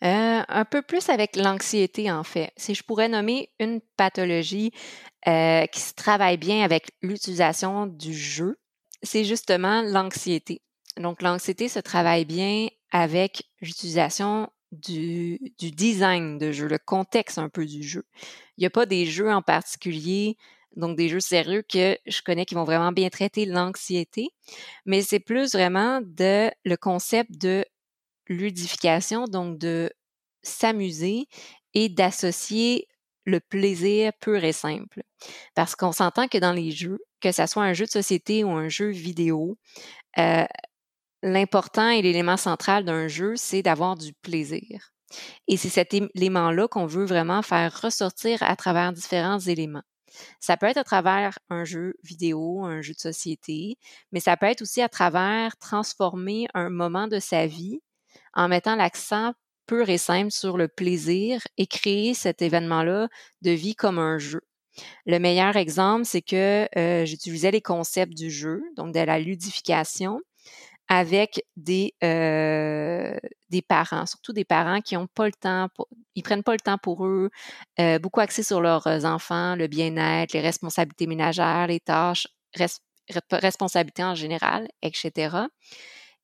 un 0.00 0.64
peu 0.70 0.82
plus 0.82 1.08
avec 1.08 1.36
l'anxiété, 1.36 2.10
en 2.10 2.24
fait. 2.24 2.52
Si 2.56 2.74
je 2.74 2.82
pourrais 2.82 3.08
nommer 3.08 3.50
une 3.60 3.80
pathologie 3.96 4.72
qui 5.24 5.80
se 5.80 5.94
travaille 5.94 6.36
bien 6.36 6.62
avec 6.64 6.90
l'utilisation 7.02 7.86
du 7.86 8.14
jeu, 8.14 8.58
c'est 9.02 9.24
justement 9.24 9.82
l'anxiété. 9.82 10.62
Donc, 10.98 11.22
l'anxiété 11.22 11.68
se 11.68 11.78
travaille 11.78 12.24
bien 12.24 12.68
avec 12.90 13.44
l'utilisation 13.60 14.48
du, 14.80 15.38
design 15.58 16.38
de 16.38 16.52
jeu, 16.52 16.66
le 16.68 16.78
contexte 16.78 17.38
un 17.38 17.48
peu 17.48 17.66
du 17.66 17.82
jeu. 17.82 18.04
Il 18.56 18.62
n'y 18.62 18.66
a 18.66 18.70
pas 18.70 18.86
des 18.86 19.06
jeux 19.06 19.30
en 19.30 19.42
particulier, 19.42 20.36
donc 20.76 20.96
des 20.96 21.08
jeux 21.08 21.20
sérieux 21.20 21.62
que 21.62 21.98
je 22.06 22.22
connais 22.22 22.44
qui 22.44 22.54
vont 22.54 22.64
vraiment 22.64 22.92
bien 22.92 23.08
traiter 23.08 23.46
l'anxiété, 23.46 24.28
mais 24.84 25.02
c'est 25.02 25.20
plus 25.20 25.52
vraiment 25.52 26.00
de 26.02 26.50
le 26.64 26.76
concept 26.76 27.30
de 27.40 27.64
ludification, 28.28 29.24
donc 29.24 29.58
de 29.58 29.90
s'amuser 30.42 31.26
et 31.74 31.88
d'associer 31.88 32.88
le 33.24 33.40
plaisir 33.40 34.12
pur 34.20 34.42
et 34.44 34.52
simple. 34.52 35.02
Parce 35.54 35.74
qu'on 35.74 35.92
s'entend 35.92 36.28
que 36.28 36.38
dans 36.38 36.52
les 36.52 36.70
jeux, 36.70 37.00
que 37.20 37.32
ce 37.32 37.46
soit 37.46 37.64
un 37.64 37.72
jeu 37.72 37.86
de 37.86 37.90
société 37.90 38.44
ou 38.44 38.50
un 38.50 38.68
jeu 38.68 38.88
vidéo, 38.88 39.58
euh, 40.18 40.44
l'important 41.22 41.88
et 41.88 42.02
l'élément 42.02 42.36
central 42.36 42.84
d'un 42.84 43.08
jeu, 43.08 43.34
c'est 43.36 43.62
d'avoir 43.62 43.96
du 43.96 44.12
plaisir. 44.12 44.92
Et 45.48 45.56
c'est 45.56 45.68
cet 45.68 45.94
élément-là 45.94 46.68
qu'on 46.68 46.86
veut 46.86 47.04
vraiment 47.04 47.42
faire 47.42 47.80
ressortir 47.80 48.42
à 48.42 48.56
travers 48.56 48.92
différents 48.92 49.38
éléments. 49.38 49.82
Ça 50.40 50.56
peut 50.56 50.66
être 50.66 50.78
à 50.78 50.84
travers 50.84 51.38
un 51.50 51.64
jeu 51.64 51.94
vidéo, 52.02 52.64
un 52.64 52.80
jeu 52.80 52.94
de 52.94 53.00
société, 53.00 53.76
mais 54.12 54.20
ça 54.20 54.36
peut 54.36 54.46
être 54.46 54.62
aussi 54.62 54.80
à 54.80 54.88
travers 54.88 55.56
transformer 55.58 56.48
un 56.54 56.70
moment 56.70 57.06
de 57.06 57.18
sa 57.18 57.46
vie 57.46 57.80
en 58.34 58.48
mettant 58.48 58.76
l'accent 58.76 59.34
pur 59.66 59.88
et 59.88 59.98
simple 59.98 60.30
sur 60.30 60.56
le 60.56 60.68
plaisir 60.68 61.42
et 61.56 61.66
créer 61.66 62.14
cet 62.14 62.40
événement-là 62.40 63.08
de 63.42 63.50
vie 63.50 63.74
comme 63.74 63.98
un 63.98 64.18
jeu. 64.18 64.42
Le 65.06 65.18
meilleur 65.18 65.56
exemple, 65.56 66.04
c'est 66.04 66.22
que 66.22 66.68
j'utilisais 67.04 67.50
les 67.50 67.62
concepts 67.62 68.14
du 68.14 68.30
jeu, 68.30 68.62
donc 68.76 68.94
de 68.94 69.00
la 69.00 69.18
ludification, 69.18 70.20
avec 70.88 71.42
des, 71.56 71.94
des 72.00 73.62
parents, 73.62 74.06
surtout 74.06 74.32
des 74.32 74.44
parents 74.44 74.80
qui 74.80 74.96
ont 74.96 75.06
pas 75.06 75.26
le 75.26 75.32
temps, 75.32 75.68
ils 76.14 76.22
prennent 76.22 76.42
pas 76.42 76.52
le 76.52 76.60
temps 76.60 76.78
pour 76.78 77.04
eux, 77.06 77.30
beaucoup 78.00 78.20
axés 78.20 78.42
sur 78.42 78.60
leurs 78.60 79.04
enfants, 79.04 79.56
le 79.56 79.66
bien-être, 79.66 80.32
les 80.32 80.40
responsabilités 80.40 81.06
ménagères, 81.06 81.66
les 81.66 81.80
tâches, 81.80 82.28
responsabilités 83.30 84.04
en 84.04 84.14
général, 84.14 84.68
etc. 84.82 85.46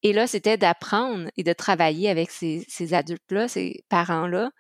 Et 0.02 0.12
là, 0.12 0.26
c'était 0.26 0.56
d'apprendre 0.56 1.30
et 1.36 1.44
de 1.44 1.52
travailler 1.52 2.10
avec 2.10 2.30
ces, 2.30 2.94
adultes-là, 2.94 3.48
ces 3.48 3.84
parents-là, 3.88 4.50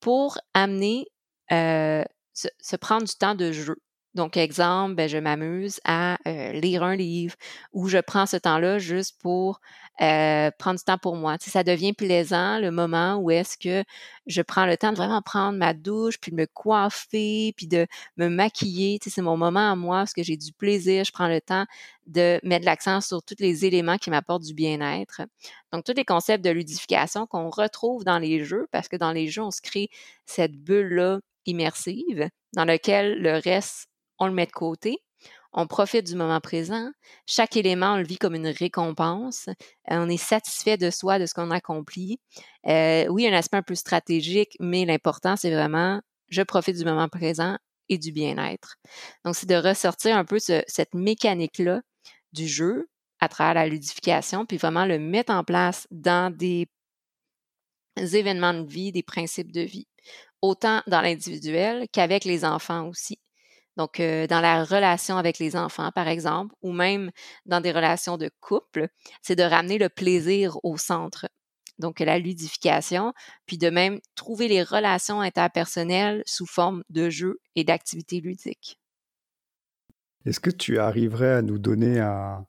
pour 0.00 0.38
amener, 0.54 1.06
se, 1.50 2.76
prendre 2.76 3.06
du 3.06 3.14
temps 3.14 3.34
de 3.34 3.52
jeu. 3.52 3.76
Donc, 4.14 4.36
exemple, 4.36 4.94
ben, 4.94 5.08
je 5.08 5.16
m'amuse 5.16 5.80
à 5.84 6.18
lire 6.26 6.82
un 6.82 6.96
livre 6.96 7.34
ou 7.72 7.88
je 7.88 7.98
prends 7.98 8.26
ce 8.26 8.36
temps-là 8.36 8.78
juste 8.78 9.18
pour 9.20 9.60
prendre 9.98 10.78
du 10.78 10.84
temps 10.84 10.98
pour 10.98 11.16
moi. 11.16 11.38
Tu 11.38 11.50
ça 11.50 11.64
devient 11.64 11.92
plaisant 11.92 12.58
le 12.58 12.70
moment 12.70 13.16
où 13.16 13.30
est-ce 13.30 13.56
que 13.56 13.84
je 14.26 14.42
prends 14.42 14.66
le 14.66 14.76
temps 14.76 14.90
de 14.92 14.96
vraiment 14.96 15.22
prendre 15.22 15.56
ma 15.58 15.74
douche, 15.74 16.18
puis 16.20 16.30
de 16.30 16.36
me 16.36 16.46
coiffer, 16.46 17.54
puis 17.56 17.66
de 17.68 17.86
me 18.16 18.28
maquiller. 18.28 18.98
C'est 19.02 19.22
mon 19.22 19.36
moment 19.36 19.72
à 19.72 19.76
moi 19.76 19.98
parce 19.98 20.12
que 20.12 20.22
j'ai 20.22 20.36
du 20.36 20.52
plaisir. 20.52 21.04
Je 21.04 21.12
prends 21.12 21.28
le 21.28 21.40
temps 21.40 21.64
de 22.06 22.38
mettre 22.42 22.66
l'accent 22.66 23.00
sur 23.00 23.22
tous 23.22 23.36
les 23.38 23.64
éléments 23.64 23.96
qui 23.96 24.10
m'apportent 24.10 24.42
du 24.42 24.54
bien-être. 24.54 25.22
Donc, 25.72 25.84
tous 25.84 25.94
les 25.96 26.04
concepts 26.04 26.44
de 26.44 26.50
ludification 26.50 27.26
qu'on 27.26 27.48
retrouve 27.48 28.04
dans 28.04 28.18
les 28.18 28.44
jeux, 28.44 28.66
parce 28.72 28.88
que 28.88 28.96
dans 28.96 29.12
les 29.12 29.28
jeux, 29.28 29.42
on 29.42 29.50
se 29.50 29.62
crée 29.62 29.88
cette 30.26 30.52
bulle-là 30.52 31.20
immersive 31.46 32.28
dans 32.54 32.64
laquelle 32.64 33.20
le 33.20 33.38
reste 33.38 33.88
on 34.22 34.26
le 34.26 34.32
met 34.32 34.46
de 34.46 34.52
côté, 34.52 35.02
on 35.52 35.66
profite 35.66 36.06
du 36.06 36.14
moment 36.14 36.40
présent. 36.40 36.90
Chaque 37.26 37.56
élément, 37.56 37.94
on 37.94 37.96
le 37.96 38.04
vit 38.04 38.18
comme 38.18 38.34
une 38.34 38.46
récompense. 38.46 39.48
Euh, 39.48 39.54
on 39.90 40.08
est 40.08 40.16
satisfait 40.16 40.76
de 40.76 40.90
soi, 40.90 41.18
de 41.18 41.26
ce 41.26 41.34
qu'on 41.34 41.50
accomplit. 41.50 42.20
Euh, 42.66 43.06
oui, 43.08 43.26
un 43.26 43.32
aspect 43.32 43.58
un 43.58 43.62
peu 43.62 43.74
stratégique, 43.74 44.56
mais 44.60 44.84
l'important, 44.84 45.36
c'est 45.36 45.50
vraiment, 45.50 46.00
je 46.28 46.42
profite 46.42 46.76
du 46.76 46.84
moment 46.84 47.08
présent 47.08 47.58
et 47.88 47.98
du 47.98 48.12
bien-être. 48.12 48.76
Donc, 49.24 49.34
c'est 49.34 49.48
de 49.48 49.56
ressortir 49.56 50.16
un 50.16 50.24
peu 50.24 50.38
cette 50.38 50.94
mécanique-là 50.94 51.82
du 52.32 52.46
jeu 52.46 52.88
à 53.20 53.28
travers 53.28 53.54
la 53.54 53.66
ludification, 53.66 54.46
puis 54.46 54.56
vraiment 54.56 54.86
le 54.86 54.98
mettre 54.98 55.32
en 55.32 55.44
place 55.44 55.86
dans 55.90 56.34
des 56.34 56.66
événements 57.96 58.54
de 58.54 58.66
vie, 58.66 58.90
des 58.90 59.02
principes 59.02 59.52
de 59.52 59.60
vie, 59.60 59.86
autant 60.40 60.82
dans 60.86 61.02
l'individuel 61.02 61.86
qu'avec 61.92 62.24
les 62.24 62.44
enfants 62.44 62.88
aussi. 62.88 63.18
Donc, 63.76 63.98
dans 63.98 64.40
la 64.40 64.64
relation 64.64 65.16
avec 65.16 65.38
les 65.38 65.56
enfants, 65.56 65.90
par 65.92 66.08
exemple, 66.08 66.54
ou 66.62 66.72
même 66.72 67.10
dans 67.46 67.60
des 67.60 67.72
relations 67.72 68.18
de 68.18 68.30
couple, 68.40 68.88
c'est 69.22 69.36
de 69.36 69.42
ramener 69.42 69.78
le 69.78 69.88
plaisir 69.88 70.58
au 70.62 70.76
centre. 70.76 71.26
Donc, 71.78 72.00
la 72.00 72.18
ludification, 72.18 73.14
puis 73.46 73.56
de 73.56 73.70
même 73.70 73.98
trouver 74.14 74.48
les 74.48 74.62
relations 74.62 75.20
interpersonnelles 75.20 76.22
sous 76.26 76.46
forme 76.46 76.82
de 76.90 77.08
jeux 77.08 77.40
et 77.56 77.64
d'activités 77.64 78.20
ludiques. 78.20 78.78
Est-ce 80.24 80.40
que 80.40 80.50
tu 80.50 80.78
arriverais 80.78 81.32
à 81.32 81.42
nous 81.42 81.58
donner 81.58 81.98
un, 81.98 82.46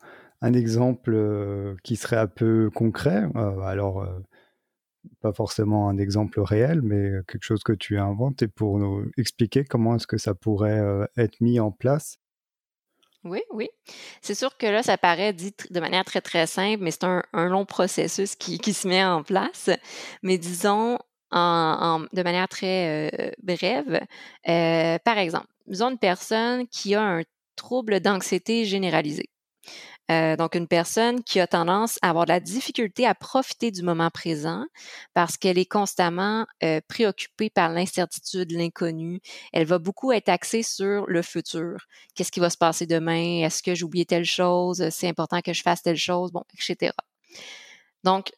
exemple 0.54 1.78
qui 1.84 1.96
serait 1.96 2.18
un 2.18 2.28
peu 2.28 2.70
concret? 2.70 3.24
Alors, 3.64 4.06
pas 5.22 5.34
forcément 5.34 5.90
un 5.90 5.98
exemple 5.98 6.40
réel, 6.42 6.82
mais 6.82 7.12
quelque 7.28 7.44
chose 7.44 7.64
que 7.64 7.74
tu 7.74 7.98
inventes 7.98 8.42
et 8.42 8.48
pour 8.48 8.80
nous 8.80 9.10
expliquer 9.18 9.64
comment 9.64 9.96
est-ce 9.96 10.08
que 10.08 10.18
ça 10.18 10.34
pourrait 10.34 10.82
être 11.18 11.42
mis 11.42 11.60
en 11.60 11.72
place? 11.72 12.20
Oui, 13.24 13.42
oui. 13.52 13.70
C'est 14.22 14.36
sûr 14.36 14.58
que 14.58 14.66
là, 14.66 14.84
ça 14.84 14.98
paraît 14.98 15.32
dit 15.32 15.54
de 15.70 15.80
manière 15.80 16.04
très, 16.04 16.20
très 16.20 16.46
simple, 16.46 16.84
mais 16.84 16.92
c'est 16.92 17.06
un, 17.06 17.24
long 17.34 17.66
processus 17.66 18.36
qui, 18.36 18.74
se 18.74 18.88
met 18.88 19.04
en 19.04 19.24
place. 19.24 19.70
Mais 20.24 20.38
disons, 20.38 21.00
en, 21.32 22.06
de 22.12 22.24
manière 22.24 22.50
très 22.50 23.34
brève, 23.42 24.06
par 24.46 25.18
exemple, 25.18 25.48
disons 25.68 25.92
une 25.92 25.98
personne 25.98 26.68
qui 26.68 26.96
a 26.96 27.02
un 27.02 27.22
trouble 27.56 28.00
d'anxiété 28.00 28.66
généralisée. 28.66 29.30
Euh, 30.12 30.36
donc, 30.36 30.56
une 30.56 30.68
personne 30.68 31.24
qui 31.24 31.40
a 31.40 31.48
tendance 31.48 31.98
à 32.02 32.10
avoir 32.10 32.26
de 32.26 32.32
la 32.32 32.40
difficulté 32.40 33.06
à 33.06 33.16
profiter 33.16 33.72
du 33.72 33.84
moment 33.84 34.10
présent 34.10 34.66
parce 35.14 35.38
qu'elle 35.38 35.58
est 35.58 35.66
constamment 35.66 36.46
euh, 36.64 36.82
préoccupée 36.88 37.50
par 37.50 37.70
l'incertitude, 37.70 38.52
l'inconnu. 38.52 39.22
Elle 39.54 39.66
va 39.66 39.80
beaucoup 39.80 40.12
être 40.12 40.30
axée 40.30 40.64
sur 40.64 41.06
le 41.08 41.22
futur. 41.22 41.88
Qu'est-ce 42.16 42.32
qui 42.32 42.42
va 42.42 42.50
se 42.50 42.58
passer 42.58 42.86
demain? 42.86 43.44
Est-ce 43.44 43.64
que 43.64 43.76
j'ai 43.76 43.86
oublié 43.86 44.06
telle 44.06 44.26
chose? 44.26 44.90
C'est 44.90 45.08
important 45.08 45.42
que 45.42 45.54
je 45.54 45.62
fasse 45.62 45.82
telle 45.82 45.96
chose? 45.96 46.32
Bon, 46.32 46.44
etc. 46.54 46.92
Donc, 48.04 48.32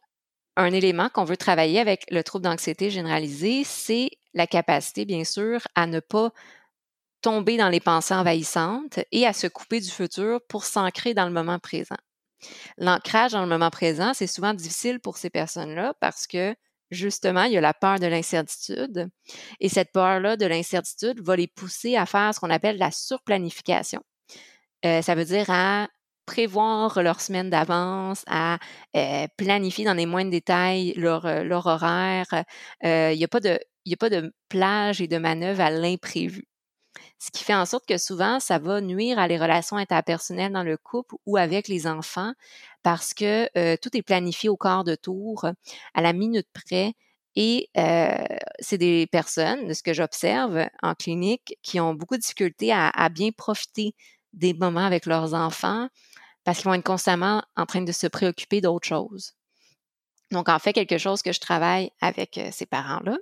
un 0.58 0.72
élément 0.72 1.10
qu'on 1.10 1.26
veut 1.26 1.38
travailler 1.38 1.80
avec 1.80 2.06
le 2.12 2.24
trouble 2.24 2.46
d'anxiété 2.46 2.90
généralisée, 2.90 3.64
c'est 3.66 4.10
la 4.34 4.48
capacité, 4.48 5.06
bien 5.06 5.24
sûr, 5.24 5.62
à 5.76 5.88
ne 5.88 6.00
pas 6.00 6.32
tomber 7.26 7.58
dans 7.58 7.70
les 7.70 7.80
pensées 7.80 8.14
envahissantes 8.14 9.00
et 9.12 9.26
à 9.26 9.34
se 9.34 9.48
couper 9.48 9.80
du 9.80 9.90
futur 9.90 10.42
pour 10.48 10.64
s'ancrer 10.64 11.16
dans 11.16 11.26
le 11.26 11.32
moment 11.32 11.58
présent. 11.58 11.96
L'ancrage 12.78 13.32
dans 13.32 13.42
le 13.42 13.48
moment 13.48 13.72
présent, 13.72 14.14
c'est 14.14 14.28
souvent 14.28 14.54
difficile 14.54 15.00
pour 15.00 15.18
ces 15.18 15.32
personnes-là 15.32 15.96
parce 16.00 16.28
que 16.28 16.56
justement, 16.92 17.46
il 17.46 17.54
y 17.54 17.58
a 17.58 17.62
la 17.62 17.74
peur 17.74 17.98
de 17.98 18.06
l'incertitude. 18.06 19.10
Et 19.60 19.70
cette 19.70 19.92
peur-là 19.92 20.38
de 20.38 20.46
l'incertitude 20.46 21.20
va 21.20 21.36
les 21.36 21.48
pousser 21.48 21.96
à 21.96 22.06
faire 22.06 22.32
ce 22.32 22.40
qu'on 22.40 22.52
appelle 22.52 22.78
la 22.78 22.92
surplanification. 22.92 24.02
Euh, 24.86 25.02
ça 25.02 25.16
veut 25.16 25.26
dire 25.26 25.50
à 25.50 25.88
prévoir 26.28 27.02
leur 27.02 27.22
semaine 27.22 27.50
d'avance, 27.50 28.24
à 28.28 28.60
euh, 28.96 29.26
planifier 29.36 29.84
dans 29.84 29.96
les 29.96 30.06
moindres 30.06 30.30
détails 30.30 30.94
leur, 30.96 31.26
euh, 31.26 31.42
leur 31.42 31.66
horaire. 31.66 32.28
il 32.84 33.18
n'y 33.18 33.24
a, 33.24 33.28
pas 33.28 33.40
de, 33.40 33.58
a 33.92 33.96
pas 34.00 34.12
de 34.12 34.32
plage 34.48 35.02
et 35.02 35.08
de 35.08 35.18
manœuvre 35.18 35.62
à 35.62 35.72
l'imprévu 35.72 36.48
ce 37.18 37.32
qui 37.32 37.44
fait 37.44 37.56
en 37.56 37.66
sorte 37.66 37.86
que 37.86 37.98
souvent, 37.98 38.40
ça 38.40 38.60
va 38.60 38.82
nuire 38.82 39.20
à 39.20 39.28
les 39.28 39.38
relations 39.38 39.78
interpersonnelles 39.78 40.52
dans 40.52 40.64
le 40.64 40.78
couple 40.78 41.16
ou 41.26 41.38
avec 41.38 41.68
les 41.68 41.88
enfants 41.88 42.34
parce 42.84 43.14
que 43.14 43.48
tout 43.78 43.96
est 43.98 44.02
planifié 44.02 44.50
au 44.50 44.58
quart 44.58 44.84
de 44.84 44.96
tour, 44.96 45.46
à 45.94 46.02
la 46.02 46.14
minute 46.14 46.48
près. 46.54 46.94
Et 47.36 47.70
c'est 48.60 48.78
des 48.78 49.08
personnes, 49.08 49.68
de 49.68 49.74
ce 49.74 49.82
que 49.82 49.94
j'observe 49.94 50.68
en 50.82 50.94
clinique, 50.94 51.58
qui 51.64 51.80
ont 51.80 51.94
beaucoup 51.94 52.16
de 52.16 52.22
difficultés 52.22 52.72
à, 52.72 52.90
à 52.90 53.10
bien 53.10 53.32
profiter 53.32 53.96
des 54.34 54.54
moments 54.54 54.86
avec 54.86 55.06
leurs 55.06 55.34
enfants 55.34 55.88
parce 56.44 56.60
qu'ils 56.60 56.68
vont 56.68 56.76
être 56.76 56.84
constamment 56.84 57.44
en 57.56 57.66
train 57.66 57.82
de 57.82 57.92
se 57.92 58.08
préoccuper 58.08 58.62
d'autres 58.62 58.88
choses. 58.88 59.34
Donc, 60.32 60.50
en 60.50 60.60
fait, 60.60 60.74
quelque 60.74 60.98
chose 60.98 61.22
que 61.22 61.32
je 61.32 61.40
travaille 61.40 61.92
avec 62.02 62.40
ces 62.52 62.66
parents-là, 62.66 63.18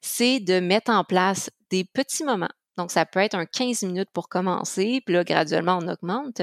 c'est 0.00 0.40
de 0.40 0.60
mettre 0.60 0.90
en 0.90 1.04
place 1.04 1.50
des 1.70 1.84
petits 1.84 2.24
moments 2.24 2.48
donc, 2.76 2.90
ça 2.90 3.04
peut 3.04 3.20
être 3.20 3.34
un 3.34 3.44
15 3.44 3.82
minutes 3.82 4.10
pour 4.12 4.28
commencer, 4.28 5.02
puis 5.04 5.14
là, 5.14 5.24
graduellement, 5.24 5.78
on 5.82 5.88
augmente, 5.88 6.40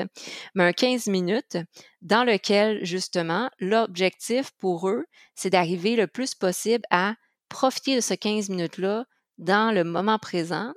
mais 0.54 0.64
un 0.64 0.74
15 0.74 1.08
minutes 1.08 1.58
dans 2.02 2.24
lequel, 2.24 2.86
justement, 2.86 3.50
l'objectif 3.60 4.52
pour 4.60 4.90
eux, 4.90 5.06
c'est 5.36 5.50
d'arriver 5.50 5.96
le 5.96 6.08
plus 6.08 6.36
possible 6.36 6.84
à 6.92 7.16
profiter 7.50 7.96
de 7.96 8.02
ce 8.02 8.14
15 8.14 8.50
minutes-là 8.50 9.06
dans 9.40 9.74
le 9.74 9.84
moment 9.84 10.20
présent 10.20 10.74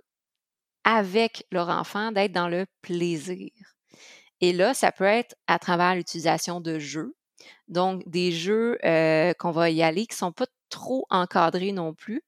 avec 0.85 1.45
leur 1.53 1.69
enfant, 1.69 2.13
d'être 2.13 2.33
dans 2.33 2.49
le 2.49 2.67
plaisir. 2.81 3.51
Et 4.41 4.53
là, 4.53 4.75
ça 4.75 4.91
peut 4.91 5.05
être 5.05 5.37
à 5.47 5.59
travers 5.59 5.95
l'utilisation 5.95 6.61
de 6.61 6.79
jeux. 6.79 7.15
Donc, 7.69 8.03
des 8.09 8.33
jeux 8.33 8.79
euh, 8.85 9.33
qu'on 9.35 9.51
va 9.51 9.71
y 9.71 9.83
aller 9.83 10.07
qui 10.07 10.15
ne 10.15 10.19
sont 10.19 10.33
pas 10.33 10.47
trop 10.69 11.07
encadrés 11.11 11.73
non 11.73 11.95
plus, 11.95 12.23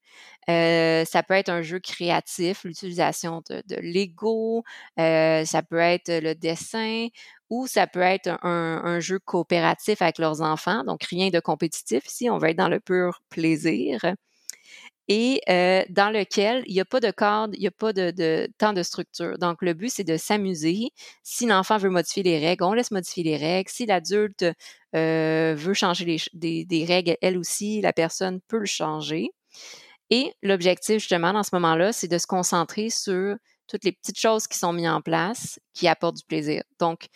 euh, 0.51 1.05
ça 1.05 1.23
peut 1.23 1.35
être 1.35 1.49
un 1.49 1.63
jeu 1.63 1.81
créatif, 1.81 2.65
l'utilisation 2.65 3.43
de, 3.49 3.63
Lego, 3.81 4.65
euh, 4.99 5.45
ça 5.45 5.63
peut 5.63 5.79
être 5.79 6.11
le 6.11 6.35
dessin 6.35 7.09
ou 7.51 7.67
ça 7.67 7.87
peut 7.87 8.01
être 8.01 8.39
un, 8.43 9.01
jeu 9.01 9.19
coopératif 9.19 10.03
avec 10.03 10.19
leurs 10.19 10.43
enfants. 10.43 10.85
Donc, 10.85 11.05
rien 11.05 11.31
de 11.31 11.41
compétitif 11.41 12.07
ici, 12.07 12.31
on 12.31 12.39
va 12.39 12.51
être 12.51 12.59
dans 12.59 12.69
le 12.69 12.81
pur 12.81 13.23
plaisir. 13.31 14.01
Et 15.09 15.41
dans 15.91 16.11
lequel 16.13 16.63
il 16.67 16.75
n'y 16.75 16.81
a 16.81 16.85
pas 16.85 17.01
de 17.01 17.11
cadre, 17.11 17.53
il 17.55 17.61
n'y 17.61 17.67
a 17.67 17.71
pas 17.71 17.93
de, 17.93 18.49
temps 18.59 18.73
de 18.73 18.83
structure. 18.83 19.39
Donc, 19.39 19.61
le 19.61 19.75
but, 19.75 19.91
c'est 19.91 20.05
de 20.05 20.17
s'amuser. 20.17 20.91
Si 21.23 21.47
l'enfant 21.47 21.77
veut 21.79 21.91
modifier 21.91 22.23
les 22.23 22.39
règles, 22.39 22.65
on 22.65 22.73
laisse 22.73 22.91
modifier 22.91 23.23
les 23.23 23.37
règles. 23.37 23.71
Si 23.71 23.87
l'adulte 23.87 24.45
veut 24.95 25.75
changer 25.75 26.17
des 26.33 26.85
règles, 26.89 27.17
elle 27.21 27.37
aussi, 27.37 27.81
la 27.81 27.93
personne 27.93 28.41
peut 28.49 28.59
le 28.59 28.67
changer. 28.67 29.31
Et 30.11 30.33
l'objectif, 30.43 30.99
justement, 30.99 31.33
dans 31.33 31.43
ce 31.43 31.51
moment-là, 31.55 31.93
c'est 31.93 32.09
de 32.09 32.19
se 32.19 32.27
concentrer 32.27 32.91
sur 32.91 33.37
toutes 33.67 33.85
les 33.85 33.93
petites 33.93 34.19
choses 34.19 34.47
qui 34.47 34.59
sont 34.59 34.73
mises 34.73 34.89
en 34.89 35.01
place 35.01 35.59
qui 35.73 35.89
apportent 35.89 36.17
du 36.17 36.25
plaisir. 36.25 36.63
Donc, 36.79 37.07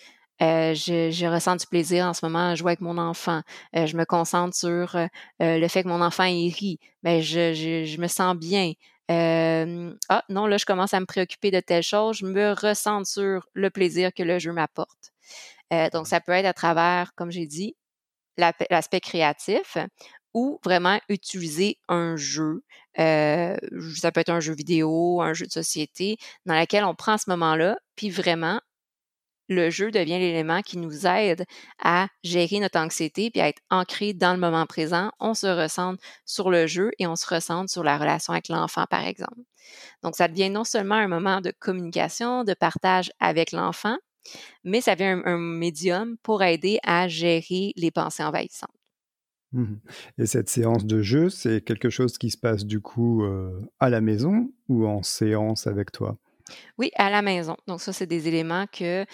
euh, 0.40 0.74
je, 0.74 1.26
ressens 1.26 1.56
du 1.56 1.66
plaisir 1.66 2.06
en 2.06 2.14
ce 2.14 2.24
moment 2.24 2.50
à 2.50 2.54
jouer 2.54 2.70
avec 2.70 2.80
mon 2.80 2.98
enfant. 2.98 3.42
Euh, 3.76 3.86
je 3.86 3.96
me 3.96 4.04
concentre 4.04 4.56
sur 4.56 4.94
euh, 4.94 5.08
le 5.40 5.68
fait 5.68 5.82
que 5.82 5.88
mon 5.88 6.00
enfant 6.00 6.24
est 6.24 6.54
rit. 6.54 6.78
Mais 7.02 7.22
je, 7.22 7.54
je, 7.54 8.00
me 8.00 8.06
sens 8.06 8.36
bien. 8.36 8.72
ah 9.08 10.24
non, 10.28 10.46
là, 10.46 10.56
je 10.56 10.64
commence 10.64 10.94
à 10.94 11.00
me 11.00 11.06
préoccuper 11.06 11.50
de 11.50 11.60
telle 11.60 11.82
chose, 11.82 12.18
je 12.18 12.26
me 12.26 12.52
ressens 12.52 13.04
sur 13.04 13.48
le 13.54 13.70
plaisir 13.70 14.12
que 14.14 14.22
le 14.22 14.38
jeu 14.38 14.52
m'apporte. 14.52 15.12
donc, 15.92 16.06
ça 16.06 16.20
peut 16.20 16.32
être 16.32 16.46
à 16.46 16.52
travers, 16.52 17.12
comme 17.14 17.30
j'ai 17.30 17.46
dit, 17.46 17.76
l'aspect 18.36 19.00
créatif 19.00 19.78
ou 20.34 20.60
vraiment 20.64 21.00
utiliser 21.08 21.78
un 21.88 22.16
jeu. 22.16 22.62
ça 22.96 24.12
peut 24.12 24.20
être 24.20 24.30
un 24.30 24.40
jeu 24.40 24.54
vidéo, 24.54 25.20
un 25.22 25.32
jeu 25.32 25.46
de 25.46 25.52
société, 25.52 26.16
dans 26.46 26.58
lequel 26.58 26.84
on 26.84 26.94
prend 26.94 27.18
ce 27.18 27.30
moment-là, 27.30 27.78
puis 27.96 28.10
vraiment 28.10 28.60
le 29.48 29.70
jeu 29.70 29.90
devient 29.90 30.18
l'élément 30.18 30.62
qui 30.62 30.78
nous 30.78 31.06
aide 31.06 31.44
à 31.82 32.08
gérer 32.22 32.60
notre 32.60 32.78
anxiété 32.78 33.30
puis 33.30 33.40
à 33.40 33.48
être 33.48 33.62
ancré 33.70 34.12
dans 34.12 34.32
le 34.32 34.38
moment 34.38 34.66
présent. 34.66 35.10
On 35.20 35.34
se 35.34 35.46
ressent 35.46 35.94
sur 36.24 36.50
le 36.50 36.66
jeu 36.66 36.90
et 36.98 37.06
on 37.06 37.16
se 37.16 37.26
ressent 37.26 37.66
sur 37.66 37.82
la 37.82 37.98
relation 37.98 38.32
avec 38.32 38.48
l'enfant, 38.48 38.84
par 38.88 39.06
exemple. 39.06 39.40
Donc, 40.02 40.16
ça 40.16 40.28
devient 40.28 40.50
non 40.50 40.64
seulement 40.64 40.94
un 40.94 41.08
moment 41.08 41.40
de 41.40 41.52
communication, 41.58 42.44
de 42.44 42.54
partage 42.54 43.10
avec 43.20 43.52
l'enfant, 43.52 43.96
mais 44.64 44.80
ça 44.80 44.94
devient 44.94 45.22
un, 45.24 45.38
médium 45.38 46.16
pour 46.22 46.42
aider 46.42 46.78
à 46.82 47.08
gérer 47.08 47.72
les 47.76 47.90
pensées 47.90 48.24
envahissantes. 48.24 48.70
Mmh 49.52 49.76
et 50.18 50.26
cette 50.26 50.50
séance 50.50 50.84
de 50.84 51.00
jeu, 51.00 51.30
c'est 51.30 51.62
quelque 51.62 51.88
chose 51.88 52.18
qui 52.18 52.30
se 52.30 52.36
passe 52.36 52.66
du 52.66 52.80
coup 52.82 53.22
euh, 53.22 53.58
à 53.80 53.88
la 53.88 54.02
maison 54.02 54.52
ou 54.68 54.86
en 54.86 55.02
séance 55.02 55.66
avec 55.66 55.90
toi? 55.90 56.18
Oui, 56.78 56.90
à 56.96 57.10
la 57.10 57.22
maison. 57.22 57.56
Donc 57.66 57.80
ça, 57.80 57.92
c'est 57.92 58.06
des 58.06 58.28
éléments 58.28 58.66
que 58.66 59.04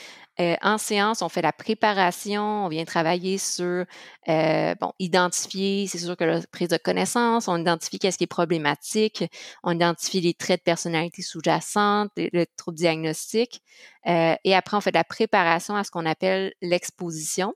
euh, 0.40 0.56
en 0.62 0.78
séance, 0.78 1.22
on 1.22 1.28
fait 1.28 1.42
la 1.42 1.52
préparation, 1.52 2.64
on 2.64 2.68
vient 2.68 2.84
travailler 2.84 3.38
sur, 3.38 3.84
euh, 4.28 4.74
bon, 4.80 4.92
identifier, 4.98 5.86
c'est 5.86 5.98
sûr 5.98 6.16
que 6.16 6.24
la 6.24 6.40
prise 6.50 6.68
de 6.68 6.76
connaissance, 6.76 7.46
on 7.46 7.56
identifie 7.56 8.00
qu'est-ce 8.00 8.18
qui 8.18 8.24
est 8.24 8.26
problématique, 8.26 9.24
on 9.62 9.72
identifie 9.72 10.20
les 10.20 10.34
traits 10.34 10.60
de 10.60 10.64
personnalité 10.64 11.22
sous-jacentes, 11.22 12.10
le 12.16 12.46
trouble 12.56 12.76
diagnostic, 12.76 13.62
euh, 14.08 14.34
et 14.42 14.54
après, 14.56 14.76
on 14.76 14.80
fait 14.80 14.90
de 14.90 14.98
la 14.98 15.04
préparation 15.04 15.76
à 15.76 15.84
ce 15.84 15.92
qu'on 15.92 16.06
appelle 16.06 16.52
l'exposition. 16.60 17.54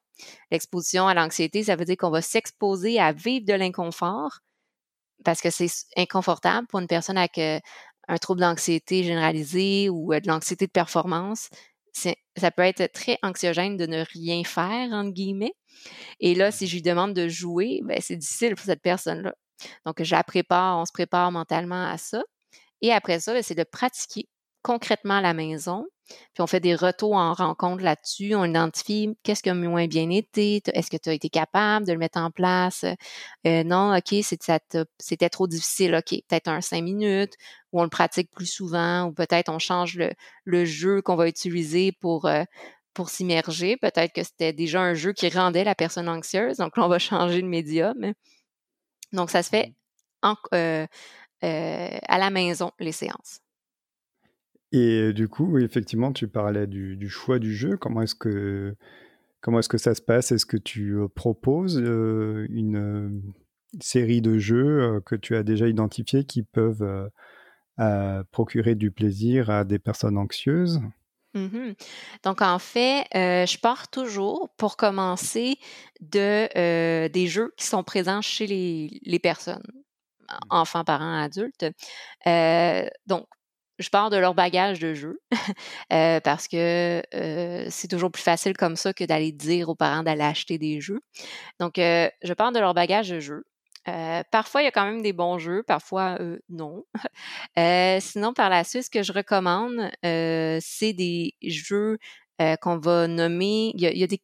L'exposition 0.53 1.09
à 1.09 1.15
l'anxiété, 1.15 1.65
ça 1.65 1.75
veut 1.75 1.85
dire 1.85 1.97
qu'on 1.97 2.11
va 2.11 2.23
s'exposer 2.23 3.01
à 3.01 3.13
vivre 3.13 3.45
de 3.45 3.55
l'inconfort 3.55 4.39
parce 5.25 5.41
que 5.41 5.51
c'est 5.51 5.69
inconfortable 5.97 6.69
pour 6.69 6.79
une 6.79 6.87
personne 6.87 7.19
avec 7.19 7.39
un 7.39 8.17
trouble 8.19 8.41
d'anxiété 8.41 9.03
généralisé 9.03 9.89
ou 9.91 10.15
de 10.15 10.27
l'anxiété 10.29 10.67
de 10.67 10.71
performance, 10.73 11.51
ça 11.93 12.51
peut 12.51 12.63
être 12.63 12.93
très 12.93 13.19
anxiogène 13.23 13.77
de 13.77 13.87
ne 13.87 14.05
rien 14.13 14.45
faire, 14.45 14.93
entre 14.93 15.13
guillemets. 15.13 15.55
Et 16.21 16.35
là, 16.35 16.51
si 16.51 16.67
je 16.67 16.75
lui 16.75 16.83
demande 16.83 17.15
de 17.15 17.29
jouer, 17.29 17.81
ben, 17.85 17.99
c'est 18.01 18.17
difficile 18.17 18.55
pour 18.55 18.65
cette 18.65 18.83
personne-là. 18.83 19.35
Donc, 19.87 20.03
je 20.03 20.15
la 20.15 20.25
prépare, 20.25 20.79
on 20.79 20.85
se 20.85 20.93
prépare 20.93 21.33
mentalement 21.33 21.87
à 21.87 21.99
ça. 21.99 22.23
Et 22.83 22.93
après 22.93 23.21
ça, 23.21 23.33
ben, 23.33 23.43
c'est 23.43 23.55
de 23.55 23.65
pratiquer 23.65 24.29
concrètement 24.69 25.15
à 25.15 25.21
la 25.23 25.33
maison. 25.33 25.87
Puis 26.09 26.41
on 26.41 26.47
fait 26.47 26.61
des 26.61 26.75
retours 26.75 27.15
en 27.15 27.33
rencontre 27.33 27.83
là-dessus. 27.83 28.35
On 28.35 28.45
identifie 28.45 29.17
qu'est-ce 29.23 29.43
qui 29.43 29.49
a 29.49 29.55
moins 29.55 29.87
bien 29.87 30.11
été. 30.11 30.63
Est-ce 30.75 30.91
que 30.91 30.99
tu 30.99 31.09
as 31.09 31.15
été 31.15 31.31
capable 31.31 31.87
de 31.87 31.93
le 31.93 31.99
mettre 31.99 32.19
en 32.19 32.31
place? 32.31 32.85
Euh, 33.47 33.65
non, 33.65 33.97
OK, 33.97 34.15
c'était 34.23 35.29
trop 35.31 35.47
difficile. 35.47 35.95
OK, 35.95 36.21
peut-être 36.29 36.49
un 36.49 36.61
cinq 36.61 36.83
minutes 36.83 37.35
ou 37.73 37.81
on 37.81 37.83
le 37.83 37.89
pratique 37.89 38.31
plus 38.31 38.47
souvent 38.47 39.05
ou 39.05 39.13
peut-être 39.13 39.49
on 39.51 39.59
change 39.59 39.99
le, 40.45 40.65
jeu 40.67 41.01
qu'on 41.01 41.17
va 41.17 41.29
utiliser 41.29 41.93
pour, 41.93 42.27
euh, 42.27 42.45
pour 42.93 43.09
s'immerger. 43.09 43.79
Peut-être 43.79 44.13
que 44.13 44.23
c'était 44.23 44.53
déjà 44.53 44.83
un 44.83 44.95
jeu 44.95 45.15
qui 45.15 45.31
rendait 45.31 45.65
la 45.65 45.75
personne 45.75 46.11
anxieuse. 46.11 46.59
Donc 46.59 46.77
là, 46.77 46.85
on 46.85 46.89
va 46.89 46.99
changer 46.99 47.41
le 47.41 47.49
médium. 47.49 48.13
Donc, 49.13 49.31
ça 49.31 49.43
se 49.43 49.49
fait 49.49 49.73
mmh. 50.23 50.35
euh, 50.55 50.87
à 51.43 52.19
la 52.19 52.31
maison, 52.31 52.73
les 52.79 52.93
séances. 52.93 53.41
Et 54.73 55.13
du 55.13 55.29
coup, 55.29 55.59
effectivement, 55.59 56.13
tu 56.13 56.29
parlais 56.29 56.67
du, 56.67 57.09
choix 57.09 57.39
du 57.39 57.55
jeu. 57.55 57.77
Comment 57.77 58.03
est-ce 58.03 58.15
que 58.15 58.77
comment 59.41 59.61
est-ce 59.61 59.69
que 59.69 59.79
ça 59.79 59.95
se 59.95 60.03
passe? 60.03 60.33
Est-ce 60.33 60.47
que 60.47 60.57
tu 60.57 60.97
proposes 61.15 61.79
une 61.79 63.23
série 63.81 64.21
de 64.21 64.39
jeux 64.39 65.01
que 65.07 65.15
tu 65.15 65.37
as 65.37 65.43
déjà 65.43 65.69
identifiés 65.69 66.25
qui 66.25 66.43
peuvent 66.43 67.11
procurer 68.31 68.75
du 68.75 68.91
plaisir 68.91 69.49
à 69.49 69.65
des 69.65 69.79
personnes 69.79 70.19
anxieuses? 70.19 70.81
Mmh 71.35 71.73
Donc, 72.25 72.43
en 72.43 72.59
fait, 72.59 73.07
je 73.15 73.59
pars 73.59 73.89
toujours 73.89 74.51
pour 74.57 74.77
commencer 74.77 75.57
de, 76.01 77.09
des 77.09 77.27
jeux 77.27 77.55
qui 77.57 77.67
sont 77.67 77.85
présents 77.85 78.21
chez 78.23 78.47
les, 78.47 79.01
les 79.03 79.19
personnes, 79.19 79.63
mmh. 79.65 80.37
enfants, 80.51 80.85
parents, 80.85 81.23
adultes. 81.23 81.65
donc, 83.07 83.27
je 83.79 83.91
pars 83.91 84.11
de 84.11 84.17
leur 84.17 84.35
bagage 84.35 84.79
de 84.81 84.95
jeu 84.95 85.21
euh, 85.93 86.21
parce 86.21 86.49
que 86.49 87.03
euh, 87.15 87.67
c'est 87.71 87.89
toujours 87.89 88.11
plus 88.11 88.23
facile 88.23 88.57
comme 88.57 88.77
ça 88.77 88.93
que 88.93 89.05
d'aller 89.05 89.33
dire 89.33 89.69
aux 89.69 89.75
parents 89.75 90.03
d'aller 90.03 90.23
acheter 90.23 90.59
des 90.59 90.81
jeux. 90.81 91.01
Donc, 91.61 91.79
euh, 91.79 92.09
je 92.23 92.33
pars 92.35 92.53
de 92.53 92.59
leur 92.59 92.75
bagage 92.75 93.09
de 93.11 93.21
jeu. 93.21 93.45
parfois, 94.31 94.63
il 94.63 94.65
y 94.65 94.69
a 94.69 94.73
quand 94.73 94.85
même 94.85 95.03
des 95.03 95.13
bons 95.13 95.39
jeux, 95.39 95.63
parfois 95.63 96.19
non. 96.49 96.85
sinon, 98.01 98.35
par 98.35 98.51
la 98.51 98.65
suite, 98.65 98.85
ce 98.85 98.91
que 98.91 99.03
je 99.03 99.13
recommande, 99.13 99.91
c'est 100.03 100.93
des 100.93 101.35
jeux 101.43 101.99
qu'on 102.61 102.79
va 102.79 103.07
nommer. 103.09 103.73
Il 103.75 103.81
y 103.81 104.05
a, 104.05 104.07
des 104.07 104.21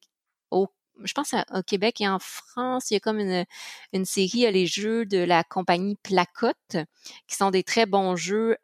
je 1.03 1.13
pense 1.13 1.35
au 1.53 1.63
Québec 1.63 2.01
et 2.01 2.09
en 2.09 2.21
France, 2.21 2.91
il 2.91 2.95
y 2.95 2.97
a 2.97 3.01
comme 3.01 3.19
une, 3.19 3.45
une 3.93 4.05
série, 4.05 4.31
il 4.35 4.41
y 4.41 4.47
a 4.47 4.51
les 4.53 4.67
jeux 4.67 5.05
de 5.05 5.19
la 5.19 5.43
compagnie 5.43 5.97
Placotte, 6.03 6.77
qui 7.27 7.37
sont 7.37 7.51
des 7.51 7.65
très 7.65 7.85
bons 7.87 8.15
jeux 8.15 8.57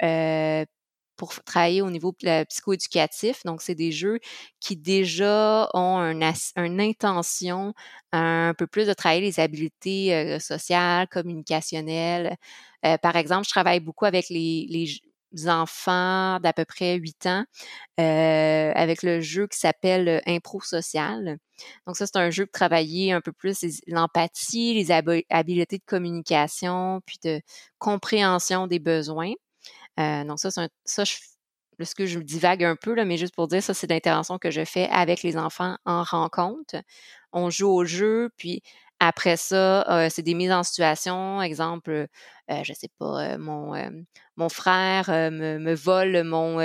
pour 1.21 1.35
travailler 1.45 1.83
au 1.83 1.91
niveau 1.91 2.15
psychoéducatif. 2.49 3.43
Donc, 3.45 3.61
c'est 3.61 3.75
des 3.75 3.93
jeux 3.93 4.21
qui 4.59 4.75
déjà 4.75 5.69
ont 5.75 5.99
un, 5.99 6.13
une 6.57 6.81
intention 6.81 7.75
un 8.13 8.55
peu 8.57 8.67
plus 8.67 8.87
de 8.87 8.95
travailler 8.95 9.21
les 9.21 9.39
habiletés 9.39 10.15
euh, 10.15 10.39
sociales, 10.39 11.09
communicationnelles. 11.09 12.37
Euh, 12.87 12.97
par 12.97 13.17
exemple, 13.17 13.45
je 13.45 13.51
travaille 13.51 13.81
beaucoup 13.81 14.07
avec 14.07 14.31
les, 14.31 14.67
les 14.71 15.47
enfants 15.47 16.41
d'à 16.41 16.55
peu 16.55 16.65
près 16.65 16.97
8 16.97 17.27
ans 17.27 17.45
euh, 18.01 18.73
avec 18.75 19.03
le 19.03 19.21
jeu 19.21 19.47
qui 19.47 19.59
s'appelle 19.59 20.23
Impro 20.27 20.63
Social. 20.63 21.37
Donc 21.87 21.99
ça, 21.99 22.07
c'est 22.07 22.17
un 22.17 22.31
jeu 22.31 22.47
de 22.47 22.51
travailler 22.51 23.13
un 23.13 23.21
peu 23.21 23.33
plus 23.33 23.59
l'empathie, 23.87 24.73
les 24.73 24.91
habiletés 24.91 25.77
de 25.77 25.85
communication, 25.85 27.03
puis 27.05 27.19
de 27.23 27.43
compréhension 27.79 28.67
des 28.67 28.79
besoins. 28.79 29.35
Euh, 30.01 30.25
donc 30.25 30.41
ça, 30.41 30.51
c'est 30.51 30.69
ça, 30.85 31.05
je, 31.05 31.15
ce 31.85 31.95
que 31.95 32.07
je 32.07 32.19
divague 32.19 32.65
un 32.65 32.77
peu, 32.77 32.95
là, 32.95 33.05
mais 33.05 33.17
juste 33.17 33.35
pour 33.35 33.49
dire, 33.49 33.63
ça, 33.63 33.75
c'est 33.75 33.89
l'intervention 33.91 34.39
que 34.39 34.51
je 34.51 34.65
fais 34.65 34.89
avec 34.91 35.23
les 35.23 35.37
enfants 35.37 35.77
en 35.85 36.03
rencontre. 36.03 36.77
On 37.33 37.51
joue 37.51 37.69
au 37.69 37.85
jeu, 37.85 38.31
puis 38.37 38.63
après 39.01 39.37
ça, 39.37 39.83
euh, 39.91 40.09
c'est 40.11 40.23
des 40.23 40.35
mises 40.35 40.53
en 40.53 40.63
situation. 40.63 41.43
Exemple, 41.43 41.91
euh, 42.51 42.65
je 42.65 42.73
sais 42.75 42.91
pas, 42.99 43.39
mon, 43.39 43.75
mon 44.37 44.49
frère 44.49 45.09
me, 45.09 45.59
me, 45.59 45.75
vole 45.75 46.23
mon, 46.25 46.59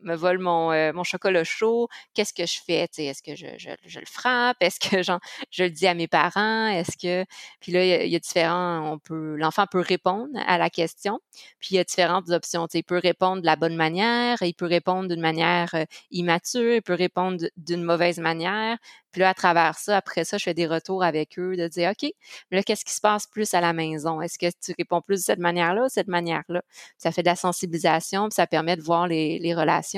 me 0.00 0.14
vole 0.14 0.38
mon, 0.38 0.72
euh, 0.72 0.92
mon 0.92 1.04
chocolat 1.04 1.44
chaud, 1.44 1.88
qu'est-ce 2.14 2.34
que 2.34 2.46
je 2.46 2.58
fais? 2.64 2.88
Est-ce 2.96 3.22
que 3.22 3.34
je, 3.34 3.46
je, 3.58 3.98
le 3.98 4.06
frappe? 4.06 4.56
Est-ce 4.60 4.80
que 4.80 5.02
je 5.50 5.62
le 5.62 5.70
dis 5.70 5.86
à 5.86 5.94
mes 5.94 6.08
parents? 6.08 6.68
Est-ce 6.68 6.96
que. 6.96 7.24
Puis 7.60 7.72
là, 7.72 7.84
il 8.04 8.10
y, 8.10 8.16
a, 8.16 8.18
différents. 8.18 8.92
On 8.92 8.98
peut. 8.98 9.36
L'enfant 9.36 9.66
peut 9.70 9.80
répondre 9.80 10.30
à 10.46 10.58
la 10.58 10.70
question. 10.70 11.20
Puis 11.60 11.70
il 11.72 11.76
y 11.76 11.78
a 11.78 11.84
différentes 11.84 12.30
options. 12.30 12.66
il 12.74 12.84
peut 12.84 12.98
répondre 12.98 13.40
de 13.40 13.46
la 13.46 13.56
bonne 13.56 13.76
manière, 13.76 14.38
il 14.42 14.54
peut 14.54 14.66
répondre 14.66 15.08
d'une 15.08 15.20
manière 15.20 15.70
euh, 15.74 15.84
immature, 16.10 16.74
il 16.74 16.82
peut 16.82 16.94
répondre 16.94 17.44
d'une 17.56 17.82
mauvaise 17.82 18.18
manière. 18.18 18.78
Puis 19.16 19.22
là, 19.22 19.30
à 19.30 19.34
travers 19.34 19.78
ça, 19.78 19.96
après 19.96 20.24
ça, 20.24 20.36
je 20.36 20.44
fais 20.44 20.52
des 20.52 20.66
retours 20.66 21.02
avec 21.02 21.38
eux 21.38 21.56
de 21.56 21.68
dire 21.68 21.90
OK, 21.92 22.12
mais 22.50 22.58
là, 22.58 22.62
qu'est-ce 22.62 22.84
qui 22.84 22.92
se 22.92 23.00
passe 23.00 23.26
plus 23.26 23.54
à 23.54 23.62
la 23.62 23.72
maison? 23.72 24.20
Est-ce 24.20 24.38
que 24.38 24.50
tu 24.62 24.74
réponds 24.78 25.00
plus 25.00 25.20
de 25.20 25.22
cette 25.22 25.38
manière-là 25.38 25.86
ou 25.86 25.88
cette 25.88 26.08
manière-là? 26.08 26.60
Ça 26.98 27.10
fait 27.12 27.22
de 27.22 27.28
la 27.28 27.34
sensibilisation, 27.34 28.28
puis 28.28 28.34
ça 28.34 28.46
permet 28.46 28.76
de 28.76 28.82
voir 28.82 29.08
les, 29.08 29.54
relations. 29.54 29.95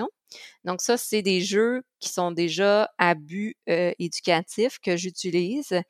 Donc, 0.64 0.81
ça, 0.83 0.97
c'est 0.97 1.23
des 1.23 1.41
jeux 1.41 1.83
qui 2.01 2.09
sont 2.11 2.33
déjà 2.33 2.91
à 2.99 3.14
but 3.14 3.57
éducatif 3.67 4.79
que 4.81 4.97
j'utilise. 4.97 5.81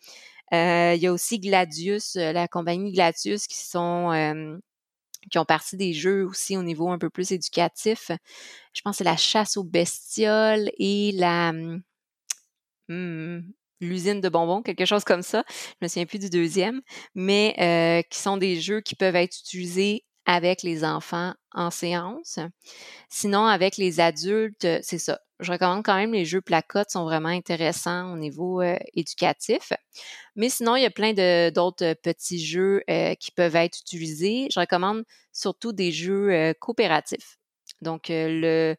Il 0.53 0.99
y 1.01 1.07
a 1.07 1.13
aussi 1.13 1.41
Gladius, 1.41 2.17
la 2.17 2.49
compagnie 2.49 2.93
Gladius 2.93 3.47
qui 3.47 3.59
sont 3.59 4.61
qui 5.31 5.39
ont 5.39 5.45
parti 5.45 5.77
des 5.77 5.93
jeux 5.93 6.25
aussi 6.25 6.57
au 6.57 6.63
niveau 6.63 6.91
un 6.91 6.99
peu 6.99 7.11
plus 7.11 7.33
éducatif. 7.33 8.11
Je 8.75 8.81
pense 8.83 8.95
que 8.95 8.99
c'est 8.99 9.05
la 9.05 9.17
chasse 9.17 9.57
aux 9.57 9.65
bestioles 9.65 10.71
et 10.79 11.13
la 11.13 11.53
Mmh, 12.89 13.41
l'usine 13.81 14.21
de 14.21 14.29
bonbons, 14.29 14.63
quelque 14.63 14.85
chose 14.87 15.05
comme 15.05 15.23
ça. 15.23 15.45
Je 15.49 15.75
me 15.83 15.89
souviens 15.89 16.07
plus 16.07 16.19
du 16.19 16.31
deuxième, 16.31 16.81
mais 17.15 18.05
qui 18.11 18.19
sont 18.19 18.37
des 18.37 18.61
jeux 18.61 18.81
qui 18.81 18.95
peuvent 18.95 19.17
être 19.17 19.39
utilisés 19.39 20.05
avec 20.29 20.63
les 20.63 20.85
enfants 20.85 21.33
en 21.53 21.71
séance. 21.71 22.39
Sinon, 23.09 23.47
avec 23.47 23.79
les 23.79 23.99
adultes, 23.99 24.69
c'est 24.83 24.99
ça. 24.99 25.19
Je 25.41 25.51
recommande 25.51 25.83
quand 25.85 25.97
même 25.97 26.13
les 26.13 26.27
jeux 26.27 26.43
placotes 26.43 26.91
sont 26.91 27.05
vraiment 27.05 27.31
intéressants 27.31 28.13
au 28.13 28.19
niveau 28.19 28.61
euh, 28.61 28.77
éducatif. 28.95 29.73
Mais 30.37 30.51
sinon, 30.51 30.77
il 30.77 30.83
y 30.83 30.87
a 30.87 30.91
plein 30.91 31.15
d'autres 31.51 31.95
petits 31.95 32.45
jeux 32.45 32.83
euh, 32.91 33.15
qui 33.15 33.31
peuvent 33.31 33.57
être 33.57 33.79
utilisés. 33.81 34.49
Je 34.53 34.61
recommande 34.61 35.03
surtout 35.33 35.73
des 35.73 35.93
jeux 35.93 36.31
euh, 36.31 36.53
coopératifs. 36.61 37.39
Donc, 37.81 38.09
le, 38.11 38.77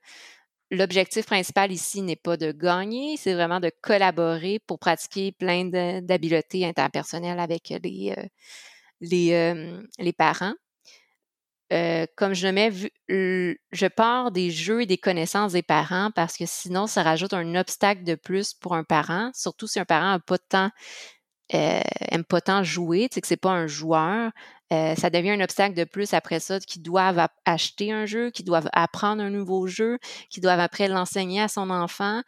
l'objectif 0.70 1.26
principal 1.26 1.72
ici 1.72 2.04
n'est 2.04 2.16
pas 2.16 2.38
de 2.38 2.52
gagner, 2.52 3.18
c'est 3.18 3.34
vraiment 3.34 3.60
de 3.60 3.72
collaborer 3.82 4.60
pour 4.68 4.78
pratiquer 4.78 5.32
plein 5.32 5.66
d'habiletés 6.02 6.66
interpersonnelles 6.66 7.40
avec 7.40 7.70
les, 7.82 8.14
les, 9.02 9.54
les 10.00 10.14
parents. 10.14 10.54
Comme 12.16 12.34
je 12.34 12.48
le 12.48 12.52
mets, 12.52 12.72
je 13.08 13.88
pars 13.88 14.32
des 14.32 14.50
jeux 14.50 14.82
et 14.82 14.86
des 14.86 14.98
connaissances 14.98 15.54
des 15.54 15.62
parents 15.62 16.10
parce 16.16 16.36
que 16.38 16.46
sinon, 16.48 16.88
ça 16.88 17.04
rajoute 17.04 17.34
un 17.34 17.56
obstacle 17.56 18.04
de 18.04 18.16
plus 18.16 18.54
pour 18.54 18.76
un 18.76 18.84
parent, 18.84 19.30
surtout 19.34 19.68
si 19.68 19.80
un 19.80 19.86
parent 19.86 20.12
n'a 20.12 20.20
pas 20.20 20.38
de 20.38 20.44
temps, 20.50 20.70
aime 21.52 22.24
pas 22.24 22.42
tant 22.42 22.64
jouer, 22.64 23.08
tu 23.10 23.16
sais 23.16 23.22
que 23.22 23.28
c'est 23.28 23.38
pas 23.38 23.52
un 23.52 23.68
joueur. 23.68 24.32
Ça 24.72 25.10
devient 25.10 25.32
un 25.32 25.42
obstacle 25.42 25.76
de 25.76 25.84
plus 25.84 26.14
après 26.14 26.40
ça, 26.40 26.60
qu'ils 26.60 26.84
doivent 26.84 27.28
acheter 27.46 27.92
un 27.92 28.06
jeu, 28.06 28.30
qu'ils 28.30 28.46
doivent 28.46 28.70
apprendre 28.74 29.22
un 29.22 29.30
nouveau 29.30 29.68
jeu, 29.68 29.98
qu'ils 30.30 30.44
doivent 30.44 30.60
après 30.60 30.88
l'enseigner 30.88 31.42
à 31.42 31.48
son 31.48 31.70
enfant. 31.70 32.22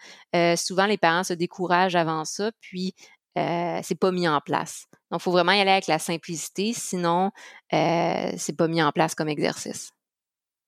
souvent, 0.56 0.86
les 0.86 0.98
parents 0.98 1.24
se 1.24 1.34
découragent 1.34 1.96
avant 1.96 2.26
ça, 2.26 2.52
puis 2.60 2.96
c'est 3.36 4.00
pas 4.00 4.12
mis 4.12 4.28
en 4.28 4.40
place. 4.40 4.86
Donc, 5.12 5.20
il 5.20 5.24
faut 5.24 5.32
vraiment 5.32 5.52
y 5.52 5.60
aller 5.60 5.72
avec 5.72 5.88
la 5.88 6.00
simplicité, 6.00 6.72
sinon, 6.74 7.32
euh, 7.74 8.32
c'est 8.38 8.56
pas 8.56 8.68
mis 8.68 8.82
en 8.82 8.92
place 8.92 9.14
comme 9.14 9.28
exercice. 9.28 9.92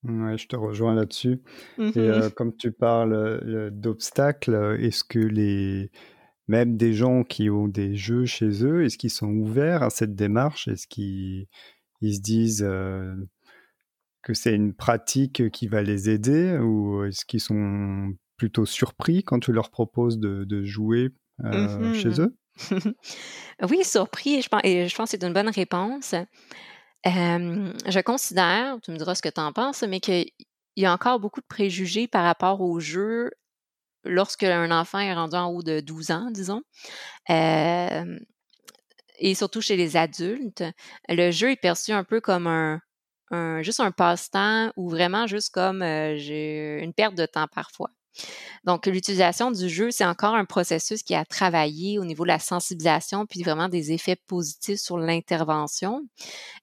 Oui, 0.03 0.37
je 0.37 0.47
te 0.47 0.57
rejoins 0.57 0.95
là-dessus. 0.95 1.41
Et 1.77 1.81
mmh 1.81 1.93
euh, 1.95 2.29
comme 2.29 2.55
tu 2.57 2.73
parles 2.73 3.71
d'obstacles, 3.71 4.77
est-ce 4.79 5.03
que 5.05 5.19
les 5.19 5.91
même 6.49 6.75
des 6.75 6.93
gens 6.93 7.23
qui 7.23 7.49
ont 7.49 7.69
des 7.69 7.95
jeux 7.95 8.25
chez 8.25 8.65
eux, 8.65 8.83
est-ce 8.83 8.97
qu'ils 8.97 9.09
sont 9.09 9.29
ouverts 9.29 9.81
à 9.81 9.89
cette 9.89 10.13
démarche? 10.13 10.67
Est-ce 10.67 10.87
qu'ils 10.87 11.47
se 12.01 12.19
disent 12.19 12.67
que 14.23 14.33
c'est 14.33 14.53
une 14.53 14.73
pratique 14.73 15.49
qui 15.51 15.67
va 15.67 15.81
les 15.81 16.09
aider 16.09 16.57
ou 16.57 17.05
est-ce 17.05 17.23
qu'ils 17.23 17.39
sont 17.39 18.13
plutôt 18.35 18.65
surpris 18.65 19.23
quand 19.23 19.39
tu 19.39 19.53
leur 19.53 19.69
proposes 19.69 20.19
de, 20.19 20.63
jouer 20.63 21.11
chez 21.93 22.19
eux? 22.19 22.35
oui, 23.69 23.83
surpris, 23.83 24.41
je 24.41 24.49
pense, 24.49 24.61
et 24.63 24.87
je 24.87 24.95
pense 24.95 25.11
que 25.11 25.17
c'est 25.17 25.25
une 25.25 25.33
bonne 25.33 25.49
réponse. 25.49 26.15
je 27.05 28.01
considère, 28.01 28.77
tu 28.83 28.91
me 28.91 28.97
diras 28.97 29.15
ce 29.15 29.21
que 29.21 29.29
tu 29.29 29.41
en 29.41 29.53
penses, 29.53 29.83
mais 29.83 29.99
qu'il 29.99 30.25
y 30.75 30.85
a 30.85 30.93
encore 30.93 31.19
beaucoup 31.19 31.41
de 31.41 31.47
préjugés 31.47 32.07
par 32.07 32.23
rapport 32.23 32.61
au 32.61 32.79
jeu 32.79 33.31
lorsque 34.05 34.43
un 34.43 34.71
enfant 34.71 34.99
est 34.99 35.13
rendu 35.13 35.35
en 35.35 35.47
haut 35.47 35.63
de 35.63 35.79
12 35.79 36.11
ans, 36.11 36.29
disons. 36.31 36.61
et 37.29 38.03
surtout 39.35 39.61
chez 39.61 39.77
les 39.77 39.97
adultes, 39.97 40.63
le 41.09 41.31
jeu 41.31 41.51
est 41.51 41.61
perçu 41.61 41.91
un 41.91 42.03
peu 42.03 42.21
comme 42.21 42.47
un, 42.47 42.81
juste 43.61 43.79
un 43.79 43.91
passe-temps 43.91 44.71
ou 44.75 44.89
vraiment 44.89 45.27
juste 45.27 45.53
comme 45.53 45.81
une 45.81 46.93
perte 46.93 47.15
de 47.15 47.25
temps 47.25 47.47
parfois. 47.47 47.89
Donc, 48.63 48.85
l'utilisation 48.85 49.51
du 49.51 49.69
jeu, 49.69 49.91
c'est 49.91 50.05
encore 50.05 50.35
un 50.35 50.45
processus 50.45 51.03
qui 51.03 51.15
a 51.15 51.25
travaillé 51.25 51.99
au 51.99 52.05
niveau 52.05 52.23
de 52.23 52.29
la 52.29 52.39
sensibilisation, 52.39 53.25
puis 53.25 53.43
vraiment 53.43 53.69
des 53.69 53.91
effets 53.91 54.17
positifs 54.27 54.79
sur 54.79 54.97
l'intervention. 54.97 56.01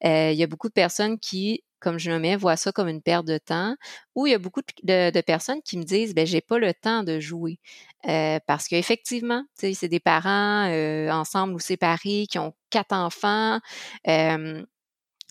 Euh, 0.05 0.31
il 0.33 0.39
y 0.39 0.43
a 0.43 0.47
beaucoup 0.47 0.69
de 0.69 0.75
personnes 0.75 1.19
qui 1.19 1.63
comme 1.81 1.99
je 1.99 2.11
le 2.11 2.19
mets, 2.19 2.37
voient 2.37 2.57
ça 2.57 2.73
comme 2.73 2.89
une 2.89 3.03
perte 3.03 3.27
de 3.27 3.39
temps. 3.39 3.75
Ou 4.15 4.27
il 4.27 4.33
y 4.33 4.35
a 4.35 4.39
beaucoup 4.39 4.61
de, 4.83 5.21
personnes 5.23 5.63
qui 5.63 5.79
me 5.79 5.83
disent, 5.83 6.15
ben 6.15 6.27
j'ai 6.27 6.41
pas 6.41 6.59
le 6.59 6.73
temps 6.75 7.03
de 7.03 7.19
jouer, 7.19 7.59
euh, 8.07 8.39
parce 8.47 8.69
qu'effectivement, 8.69 9.43
c'est 9.55 9.89
des 9.89 10.01
parents 10.01 10.69
euh, 10.69 11.11
ensemble 11.11 11.55
ou 11.55 11.59
séparés 11.59 12.27
qui 12.31 12.39
ont 12.39 12.55
quatre 12.71 12.93
enfants. 12.93 13.59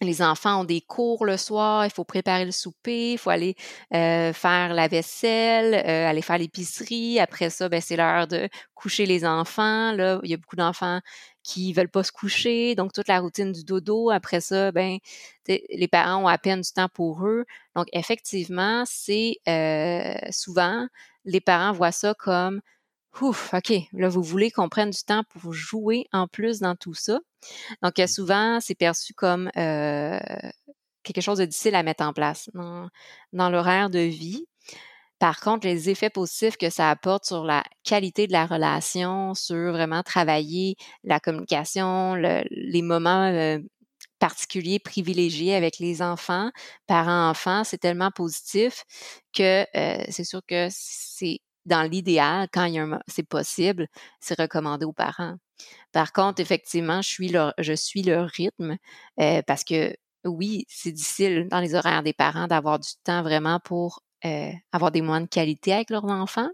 Les 0.02 0.22
enfants 0.22 0.62
ont 0.62 0.64
des 0.64 0.82
cours 0.82 1.26
le 1.26 1.38
soir, 1.38 1.86
il 1.86 1.92
faut 1.92 2.06
préparer 2.06 2.46
le 2.46 2.52
souper, 2.52 3.14
il 3.14 3.18
faut 3.18 3.30
aller 3.30 3.56
euh, 3.94 4.32
faire 4.34 4.74
la 4.74 4.88
vaisselle, 4.88 5.74
euh, 5.74 6.10
aller 6.10 6.22
faire 6.22 6.38
l'épicerie. 6.38 7.20
Après 7.20 7.50
ça, 7.50 7.70
ben, 7.70 7.82
c'est 7.82 7.98
l'heure 7.98 8.28
de 8.28 8.48
coucher 8.76 9.06
les 9.06 9.26
enfants. 9.26 9.92
Là, 9.92 10.20
il 10.24 10.30
y 10.30 10.34
a 10.34 10.38
beaucoup 10.38 10.56
d'enfants 10.56 11.02
qui 11.44 11.74
veulent 11.74 11.90
pas 11.90 12.04
se 12.04 12.12
coucher, 12.12 12.76
donc 12.76 12.94
toute 12.94 13.08
la 13.08 13.20
routine 13.20 13.52
du 13.52 13.64
dodo. 13.64 14.10
Après 14.10 14.42
ça, 14.42 14.72
ben, 14.72 15.00
les 15.48 15.88
parents 15.88 16.24
ont 16.24 16.28
à 16.28 16.38
peine 16.38 16.62
du 16.62 16.72
temps 16.72 16.90
pour 16.94 17.26
eux. 17.26 17.46
Donc 17.76 17.88
effectivement, 17.94 18.84
c'est 18.86 19.38
euh, 19.48 20.16
souvent 20.32 20.88
les 21.26 21.42
parents 21.42 21.74
voient 21.74 21.92
ça 21.92 22.14
comme 22.14 22.62
Ouf, 23.22 23.54
OK, 23.54 23.74
là, 23.94 24.08
vous 24.08 24.24
voulez 24.24 24.52
qu'on 24.52 24.70
prenne 24.70 24.92
du 24.92 25.04
temps 25.04 25.24
pour 25.30 25.52
jouer 25.52 26.06
en 26.14 26.28
plus 26.28 26.60
dans 26.60 26.76
tout 26.76 26.94
ça. 26.94 27.20
Donc, 27.82 27.98
mmh. 27.98 28.08
souvent, 28.08 28.60
c'est 28.62 28.76
perçu 28.76 29.14
comme 29.14 29.50
euh, 29.58 30.20
quelque 31.04 31.22
chose 31.22 31.40
de 31.40 31.46
difficile 31.46 31.76
à 31.76 31.84
mettre 31.84 32.04
en 32.04 32.14
place 32.14 32.50
dans, 32.54 33.50
l'horaire 33.50 33.90
de 33.90 34.00
vie. 34.00 34.46
Par 35.20 35.42
contre, 35.42 35.68
les 35.68 35.90
effets 35.90 36.10
positifs 36.10 36.56
que 36.56 36.70
ça 36.70 36.90
apporte 36.90 37.26
sur 37.26 37.44
la 37.44 37.64
qualité 37.84 38.26
de 38.26 38.32
la 38.32 38.46
relation, 38.46 39.34
sur 39.34 39.72
vraiment 39.72 40.02
travailler 40.02 40.76
la 41.04 41.20
communication, 41.20 42.16
les 42.16 42.82
moments 42.82 43.26
euh, 43.26 43.60
particuliers 44.20 44.80
privilégiés 44.80 45.56
avec 45.56 45.80
les 45.80 46.02
enfants, 46.02 46.52
parents-enfants, 46.88 47.64
c'est 47.66 47.80
tellement 47.80 48.12
positif 48.12 48.86
que 49.34 49.66
euh, 49.76 50.04
c'est 50.10 50.24
sûr 50.24 50.42
que 50.48 50.68
c'est 50.70 51.40
dans 51.70 51.84
l'idéal, 51.84 52.50
quand 52.52 52.70
c'est 53.08 53.28
possible, 53.28 53.88
c'est 54.20 54.38
recommandé 54.38 54.86
aux 54.86 54.94
parents. 54.94 55.38
Par 55.92 56.12
contre, 56.12 56.42
effectivement, 56.42 57.02
je 57.02 57.10
suis 57.76 58.04
leur, 58.04 58.30
rythme 58.30 58.78
euh, 59.20 59.42
parce 59.46 59.64
que 59.64 59.96
oui, 60.26 60.66
c'est 60.68 60.92
difficile 60.92 61.48
dans 61.50 61.60
les 61.60 61.76
horaires 61.76 62.04
des 62.04 62.14
parents 62.14 62.48
d'avoir 62.48 62.80
du 62.80 62.90
temps 63.04 63.24
vraiment 63.24 63.60
pour 63.64 64.02
euh, 64.26 64.52
avoir 64.74 64.92
des 64.92 65.02
moments 65.02 65.22
de 65.22 65.28
qualité 65.28 65.74
avec 65.74 65.90
leurs 65.90 66.06
enfants. 66.06 66.50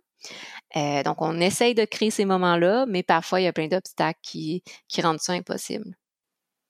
Euh, 0.75 1.03
donc, 1.03 1.21
on 1.21 1.39
essaye 1.39 1.73
de 1.73 1.85
créer 1.85 2.11
ces 2.11 2.25
moments-là, 2.25 2.85
mais 2.87 3.03
parfois, 3.03 3.41
il 3.41 3.45
y 3.45 3.47
a 3.47 3.53
plein 3.53 3.67
d'obstacles 3.67 4.19
qui, 4.21 4.63
qui 4.87 5.01
rendent 5.01 5.19
ça 5.19 5.33
impossible. 5.33 5.95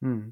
Mmh. 0.01 0.31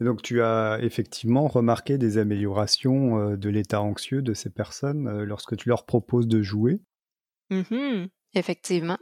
donc, 0.00 0.22
tu 0.22 0.42
as 0.42 0.78
effectivement 0.82 1.46
remarqué 1.46 1.98
des 1.98 2.18
améliorations 2.18 3.36
de 3.36 3.48
l'état 3.48 3.80
anxieux 3.80 4.22
de 4.22 4.34
ces 4.34 4.50
personnes 4.50 5.22
lorsque 5.22 5.56
tu 5.56 5.68
leur 5.68 5.86
proposes 5.86 6.26
de 6.26 6.42
jouer? 6.42 6.80
Mmh 7.50 8.06
Effectivement. 8.36 8.98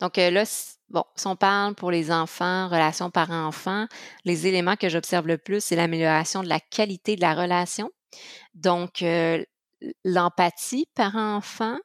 Donc 0.00 0.18
là, 0.18 0.44
bon, 0.90 1.04
si 1.16 1.26
on 1.26 1.36
parle 1.36 1.74
pour 1.74 1.90
les 1.90 2.12
enfants, 2.12 2.68
relation 2.68 3.10
parent-enfant, 3.10 3.86
les 4.26 4.46
éléments 4.46 4.76
que 4.76 4.90
j'observe 4.90 5.26
le 5.26 5.38
plus, 5.38 5.64
c'est 5.64 5.76
l'amélioration 5.76 6.42
de 6.42 6.48
la 6.48 6.60
qualité 6.60 7.16
de 7.16 7.22
la 7.22 7.34
relation. 7.34 7.90
Donc, 8.54 9.02
l'empathie 10.04 10.86
parent-enfant 10.94 11.78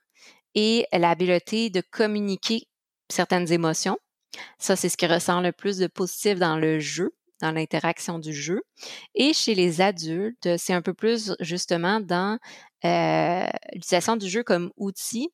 et 0.55 0.85
l'habileté 0.93 1.69
de 1.69 1.81
communiquer 1.91 2.63
certaines 3.09 3.51
émotions. 3.51 3.97
Ça, 4.59 4.75
c'est 4.75 4.89
ce 4.89 4.97
qui 4.97 5.07
ressent 5.07 5.41
le 5.41 5.51
plus 5.53 5.77
de 5.77 5.87
positif 5.87 6.39
dans 6.39 6.57
le 6.57 6.79
jeu, 6.79 7.11
dans 7.41 7.51
l'interaction 7.51 8.19
du 8.19 8.33
jeu. 8.33 8.61
Et 9.15 9.33
chez 9.33 9.55
les 9.55 9.81
adultes, 9.81 10.57
c'est 10.57 10.73
un 10.73 10.81
peu 10.81 10.93
plus 10.93 11.33
justement 11.41 11.99
dans 12.01 12.39
l'utilisation 12.83 14.17
du 14.17 14.29
jeu 14.29 14.43
comme 14.43 14.71
outil 14.77 15.29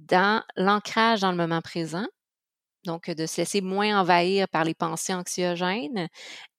dans 0.00 0.42
l'ancrage 0.56 1.20
dans 1.20 1.30
le 1.30 1.36
moment 1.36 1.60
présent, 1.60 2.06
donc 2.84 3.10
de 3.10 3.26
se 3.26 3.40
laisser 3.40 3.60
moins 3.60 4.00
envahir 4.00 4.48
par 4.48 4.64
les 4.64 4.74
pensées 4.74 5.14
anxiogènes 5.14 6.08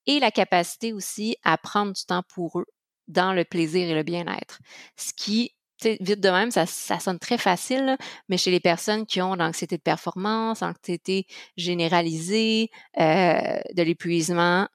et 0.05 0.19
la 0.19 0.31
capacité 0.31 0.93
aussi 0.93 1.35
à 1.43 1.57
prendre 1.57 1.93
du 1.93 2.05
temps 2.05 2.23
pour 2.33 2.59
eux 2.59 2.65
dans 3.07 3.33
le 3.33 3.43
plaisir 3.43 3.89
et 3.89 3.95
le 3.95 4.03
bien-être. 4.03 4.59
Ce 4.95 5.13
qui, 5.13 5.53
vite 5.83 6.21
de 6.21 6.29
même, 6.29 6.51
ça, 6.51 6.65
sonne 6.65 7.19
très 7.19 7.37
facile, 7.37 7.97
mais 8.29 8.37
chez 8.37 8.51
les 8.51 8.59
personnes 8.59 9.05
qui 9.05 9.21
ont 9.21 9.35
l'anxiété 9.35 9.77
de 9.77 9.81
performance, 9.81 10.61
l'anxiété 10.61 11.25
généralisée, 11.57 12.69
euh, 12.99 13.59
de 13.73 13.83
l'épuisement 13.83 14.67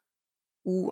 ou 0.65 0.91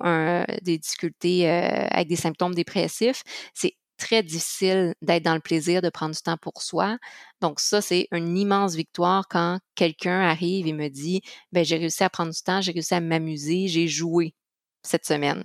des 0.63 0.79
difficultés 0.79 1.51
euh, 1.51 1.89
avec 1.91 2.07
des 2.07 2.17
symptômes 2.17 2.55
dépressifs, 2.55 3.25
c'est 3.55 3.75
très 3.97 4.23
difficile 4.23 4.95
d'être 5.03 5.23
dans 5.23 5.35
le 5.35 5.41
plaisir 5.41 5.83
de 5.83 5.89
prendre 5.91 6.15
du 6.15 6.21
temps 6.21 6.37
pour 6.37 6.63
soi. 6.63 6.99
Donc 7.41 7.61
ça, 7.61 7.81
c'est 7.81 8.09
une 8.13 8.37
immense 8.37 8.75
victoire 8.75 9.29
quand 9.29 9.59
quelqu'un 9.75 10.21
arrive 10.21 10.67
et 10.67 10.73
me 10.73 10.89
dit, 10.89 11.23
ben 11.53 11.65
j'ai 11.65 11.77
réussi 11.77 12.05
à 12.05 12.11
prendre 12.11 12.33
du 12.33 12.43
temps, 12.43 12.61
j'ai 12.61 12.73
réussi 12.73 12.95
à 12.95 13.01
m'amuser, 13.01 13.69
j'ai 13.69 13.89
joué 13.89 14.35
cette 14.83 15.07
semaine. 15.07 15.43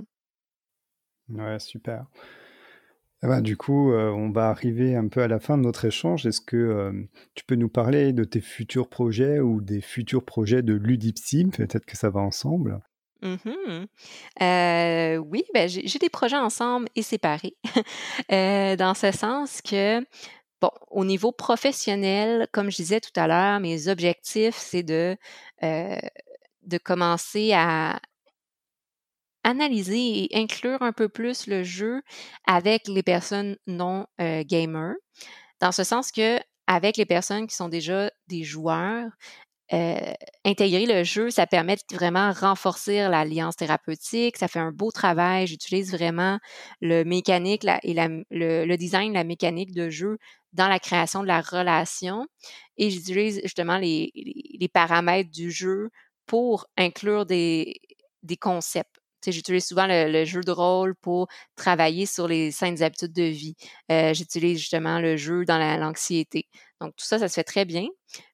Ouais, 1.30 1.60
super. 1.60 2.06
Eh 3.22 3.28
ben, 3.28 3.42
du 3.42 3.58
coup, 3.58 3.92
euh, 3.92 4.10
on 4.12 4.32
va 4.32 4.48
arriver 4.50 4.96
un 4.96 5.10
peu 5.10 5.22
à 5.22 5.28
la 5.28 5.40
fin 5.40 5.58
de 5.58 5.64
notre 5.64 5.84
échange. 5.86 6.26
Est-ce 6.26 6.40
que 6.40 6.56
euh, 6.56 6.94
tu 7.36 7.44
peux 7.44 7.56
nous 7.56 7.68
parler 7.68 8.14
de 8.14 8.24
tes 8.24 8.40
futurs 8.40 8.88
projets 8.88 9.42
ou 9.42 9.60
des 9.60 9.82
futurs 9.82 10.24
projets 10.24 10.62
de 10.62 10.74
Ludipsim 10.74 11.50
Peut-être 11.50 11.86
que 11.86 11.98
ça 11.98 12.10
va 12.10 12.22
ensemble. 12.22 12.80
Mmh 13.22 13.86
oui, 15.20 15.44
ben, 15.54 15.68
j'ai 15.68 16.00
des 16.00 16.10
projets 16.10 16.38
ensemble 16.38 16.88
et 16.96 17.02
séparés, 17.02 17.56
dans 18.30 18.94
ce 18.96 19.12
sens 19.12 19.62
que, 19.62 20.00
bon, 20.62 20.72
au 20.90 21.06
niveau 21.06 21.32
professionnel, 21.32 22.48
comme 22.52 22.70
je 22.72 22.78
disais 22.78 23.00
tout 23.02 23.18
à 23.18 23.28
l'heure, 23.28 23.60
mes 23.60 23.88
objectifs, 23.90 24.56
c'est 24.56 24.84
de, 24.84 25.18
de 25.62 26.78
commencer 26.78 27.52
à 27.54 28.00
analyser 29.44 30.24
et 30.24 30.38
inclure 30.38 30.82
un 30.82 30.92
peu 30.92 31.10
plus 31.10 31.48
le 31.48 31.64
jeu 31.64 32.02
avec 32.46 32.88
les 32.88 33.04
personnes 33.04 33.58
non, 33.68 34.06
gamers. 34.20 34.96
Dans 35.60 35.72
ce 35.72 35.84
sens 35.84 36.12
que 36.12 36.40
avec 36.68 36.98
les 36.98 37.06
personnes 37.06 37.48
qui 37.48 37.56
sont 37.56 37.70
déjà 37.70 38.12
des 38.28 38.44
joueurs, 38.44 39.10
euh, 39.72 40.14
intégrer 40.46 40.86
le 40.86 41.04
jeu, 41.04 41.30
ça 41.30 41.46
permet 41.46 41.76
de 41.76 41.96
vraiment 41.96 42.32
renforcer 42.32 43.08
l'alliance 43.08 43.56
thérapeutique. 43.56 44.38
Ça 44.38 44.48
fait 44.48 44.60
un 44.60 44.72
beau 44.72 44.92
travail. 44.92 45.48
J'utilise 45.48 45.92
vraiment 45.92 46.40
le 46.82 47.04
mécanique 47.04 47.66
et 47.84 47.94
le, 47.94 48.76
design, 48.76 49.14
la 49.14 49.24
mécanique 49.24 49.74
de 49.74 49.90
jeu 49.90 50.18
dans 50.54 50.68
la 50.68 50.80
création 50.80 51.22
de 51.22 51.28
la 51.28 51.42
relation. 51.42 52.26
Et 52.78 52.90
j'utilise 52.90 53.42
justement 53.44 53.78
les, 53.78 54.12
paramètres 54.74 55.32
du 55.32 55.52
jeu 55.52 55.90
pour 56.26 56.66
inclure 56.78 57.26
des 57.26 57.80
concepts. 58.40 58.99
J'utilise 59.26 59.66
souvent 59.66 59.86
le, 59.88 60.24
jeu 60.26 60.42
de 60.42 60.52
rôle 60.52 60.96
pour 60.96 61.28
travailler 61.56 62.06
sur 62.06 62.28
les 62.28 62.52
saines 62.52 62.82
habitudes 62.82 63.14
de 63.14 63.24
vie. 63.24 63.56
Euh, 63.92 64.14
j'utilise 64.14 64.60
justement 64.60 65.00
le 65.00 65.18
jeu 65.18 65.46
dans 65.46 65.58
l'anxiété. 65.58 66.48
Donc, 66.80 66.96
tout 66.96 67.06
ça, 67.06 67.20
ça 67.20 67.28
se 67.28 67.34
fait 67.34 67.44
très 67.44 67.66
bien. 67.66 67.88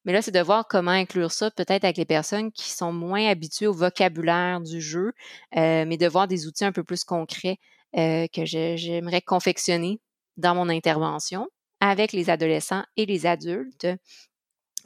Mais 0.06 0.13
là, 0.13 0.21
c'est 0.21 0.32
de 0.32 0.39
voir 0.39 0.67
comment 0.67 0.91
inclure 0.91 1.32
ça 1.32 1.50
peut-être 1.50 1.84
avec 1.84 1.98
les 1.98 2.06
personnes 2.06 2.52
qui 2.52 2.69
sont 2.69 2.93
moins 2.93 3.28
habituées 3.28 3.67
au 3.67 3.74
vocabulaire 3.74 4.62
du 4.62 4.80
jeu, 4.80 5.13
euh, 5.58 5.86
mais 5.86 5.98
de 5.98 6.08
voir 6.08 6.28
des 6.28 6.45
outils 6.45 6.65
un 6.65 6.71
peu 6.71 6.84
plus 6.84 7.04
concrets 7.04 7.58
euh, 7.98 8.28
que 8.32 8.45
j'aimerais 8.45 9.21
confectionner 9.21 10.00
dans 10.38 10.54
mon 10.54 10.69
intervention 10.69 11.48
avec 11.80 12.12
les 12.12 12.30
adolescents 12.30 12.84
et 12.98 13.06
les 13.06 13.26
adultes. 13.26 13.88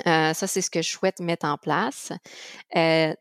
ça, 0.05 0.33
c'est 0.33 0.61
ce 0.61 0.69
que 0.69 0.81
je 0.81 0.89
souhaite 0.89 1.19
mettre 1.19 1.45
en 1.45 1.57
place. 1.57 2.13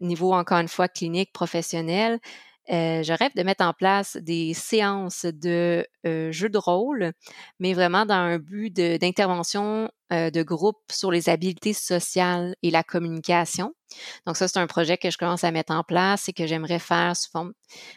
niveau, 0.00 0.32
encore 0.32 0.58
une 0.58 0.68
fois, 0.68 0.88
clinique, 0.88 1.32
professionnel, 1.32 2.20
euh, 2.70 3.02
je 3.02 3.12
rêve 3.12 3.32
de 3.34 3.42
mettre 3.42 3.64
en 3.64 3.72
place 3.72 4.16
des 4.16 4.54
séances 4.54 5.24
de 5.24 5.86
euh, 6.06 6.32
jeux 6.32 6.48
de 6.48 6.58
rôle, 6.58 7.12
mais 7.58 7.72
vraiment 7.72 8.06
dans 8.06 8.14
un 8.14 8.38
but 8.38 8.74
d'intervention 8.74 9.90
euh, 10.12 10.30
de 10.30 10.42
groupe 10.42 10.78
sur 10.90 11.10
les 11.10 11.28
habiletés 11.28 11.72
sociales 11.72 12.54
et 12.62 12.70
la 12.70 12.82
communication. 12.82 13.74
Donc 14.26 14.36
ça, 14.36 14.48
c'est 14.48 14.58
un 14.58 14.66
projet 14.66 14.98
que 14.98 15.10
je 15.10 15.18
commence 15.18 15.44
à 15.44 15.50
mettre 15.50 15.72
en 15.72 15.82
place 15.82 16.28
et 16.28 16.32
que 16.32 16.46
j'aimerais 16.46 16.78
faire 16.78 17.16
sous 17.16 17.30
forme 17.30 17.52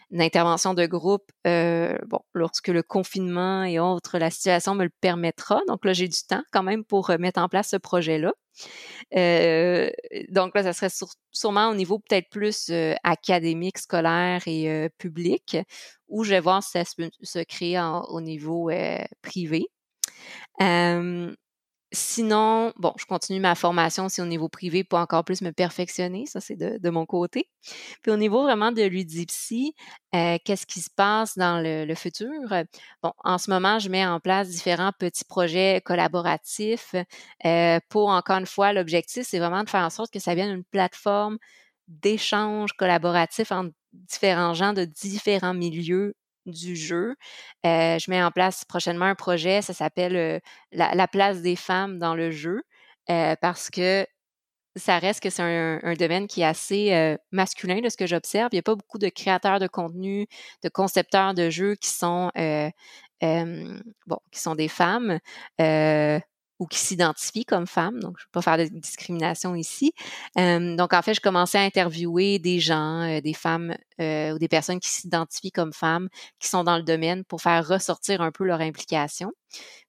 d'intervention 0.10 0.74
de 0.74 0.86
groupe, 0.86 1.30
bon, 1.44 2.20
lorsque 2.34 2.70
le 2.70 2.82
confinement 2.82 3.64
et 3.64 3.78
autres, 3.80 4.18
la 4.18 4.30
situation 4.30 4.74
me 4.74 4.86
le 4.86 4.92
permettra. 5.02 5.60
Donc 5.68 5.84
là, 5.84 5.92
j'ai 5.92 6.08
du 6.08 6.24
temps 6.28 6.44
quand 6.52 6.64
même 6.64 6.86
pour 6.86 7.12
mettre 7.20 7.42
en 7.42 7.50
place 7.50 7.72
ce 7.72 7.78
projet-là. 7.78 8.32
Euh, 9.16 9.90
donc 10.30 10.56
là, 10.56 10.64
ça 10.64 10.74
serait 10.74 11.08
sûrement 11.32 11.70
au 11.70 11.76
niveau 11.76 12.00
peut-être 12.00 12.30
plus 12.30 12.70
euh, 12.70 12.94
académique, 13.04 13.78
scolaire 13.78 14.42
et 14.48 14.70
euh, 14.70 14.90
public, 14.98 15.58
où 16.08 16.24
je 16.24 16.32
vais 16.32 16.40
voir 16.40 16.64
si 16.64 16.72
ça 16.72 16.86
se, 16.86 17.10
se 17.22 17.40
créer 17.40 17.82
au 18.10 18.22
niveau 18.22 18.70
privé. 19.22 19.66
Sinon, 21.94 22.72
bon, 22.78 22.94
je 22.98 23.06
continue 23.06 23.42
ma 23.42 23.54
formation 23.54 24.06
aussi 24.06 24.22
au 24.22 24.26
niveau 24.26 24.48
privé 24.48 24.86
pour 24.86 24.98
encore 24.98 25.26
plus 25.26 25.42
me 25.42 25.52
perfectionner. 25.52 26.26
Ça, 26.26 26.40
c'est 26.40 26.56
de, 26.56 26.90
mon 26.90 27.06
côté. 27.06 27.50
Puis 28.02 28.12
au 28.14 28.16
niveau 28.16 28.44
vraiment 28.44 28.72
de 28.72 28.82
l'UDIPSY, 28.84 29.76
euh, 30.16 30.38
qu'est-ce 30.46 30.66
qui 30.66 30.80
se 30.80 30.90
passe 30.90 31.38
dans 31.38 31.62
le, 31.62 31.94
futur? 31.96 32.30
Bon, 33.04 33.12
en 33.26 33.38
ce 33.38 33.50
moment, 33.50 33.78
je 33.78 33.90
mets 33.90 34.06
en 34.06 34.22
place 34.22 34.48
différents 34.48 34.94
petits 34.98 35.26
projets 35.26 35.82
collaboratifs 35.84 36.96
euh, 37.46 37.80
pour, 37.90 38.08
encore 38.08 38.38
une 38.38 38.46
fois, 38.46 38.72
l'objectif, 38.72 39.28
c'est 39.28 39.40
vraiment 39.40 39.66
de 39.66 39.70
faire 39.70 39.84
en 39.84 39.90
sorte 39.90 40.14
que 40.14 40.20
ça 40.20 40.34
vienne 40.34 40.52
une 40.52 40.64
plateforme 40.64 41.38
d'échange 41.90 42.72
collaboratif 42.74 43.52
entre 43.52 43.72
différents 43.92 44.54
gens 44.54 44.72
de 44.72 44.86
différents 44.86 45.54
milieux 45.54 46.16
du 46.46 46.76
jeu. 46.76 47.16
Je 47.64 48.10
mets 48.10 48.24
en 48.24 48.32
place 48.32 48.66
prochainement 48.66 49.06
un 49.06 49.16
projet, 49.16 49.62
ça 49.62 49.74
s'appelle 49.74 50.42
la, 50.72 51.08
place 51.08 51.42
des 51.42 51.56
femmes 51.56 52.00
dans 52.00 52.16
le 52.16 52.32
jeu, 52.32 52.62
parce 53.08 53.70
que 53.70 54.06
ça 54.78 55.00
reste 55.00 55.22
que 55.22 55.30
c'est 55.30 55.44
un, 55.44 55.94
domaine 55.96 56.28
qui 56.28 56.42
est 56.42 56.46
assez 56.46 57.18
masculin 57.32 57.82
de 57.82 57.90
ce 57.90 57.98
que 57.98 58.08
j'observe. 58.08 58.50
Il 58.52 58.56
n'y 58.56 58.60
a 58.60 58.64
pas 58.64 58.76
beaucoup 58.76 59.00
de 59.00 59.10
créateurs 59.10 59.60
de 59.60 59.68
contenu, 59.68 60.28
de 60.64 60.70
concepteurs 60.70 61.34
de 61.34 61.50
jeux 61.50 61.76
qui 61.76 61.90
sont 61.90 62.32
des 63.22 64.68
femmes 64.70 65.20
ou 66.62 66.68
qui 66.68 66.78
s'identifient 66.78 67.44
comme 67.44 67.66
femmes. 67.66 68.00
Donc, 68.00 68.18
je 68.20 68.24
ne 68.24 68.28
vais 68.28 68.32
pas 68.34 68.42
faire 68.44 68.58
de 68.60 68.66
discrimination 68.66 69.56
ici. 69.56 69.94
donc, 70.36 70.94
en 70.94 71.02
fait, 71.02 71.16
je 71.16 71.20
commençais 71.20 71.58
à 71.58 71.62
interviewer 71.62 72.38
des 72.38 72.60
gens, 72.60 73.02
euh, 73.02 73.20
des 73.20 73.34
femmes 73.34 73.76
euh, 74.00 74.34
ou 74.34 74.38
des 74.38 74.48
personnes 74.48 74.80
qui 74.80 74.90
s'identifient 74.90 75.52
comme 75.52 75.74
femmes, 75.74 76.08
qui 76.40 76.48
sont 76.50 76.64
dans 76.64 76.78
le 76.78 76.84
domaine 76.84 77.26
pour 77.26 77.42
faire 77.42 77.68
ressortir 77.68 78.22
un 78.22 78.32
peu 78.32 78.44
leur 78.44 78.62
implication. 78.62 79.32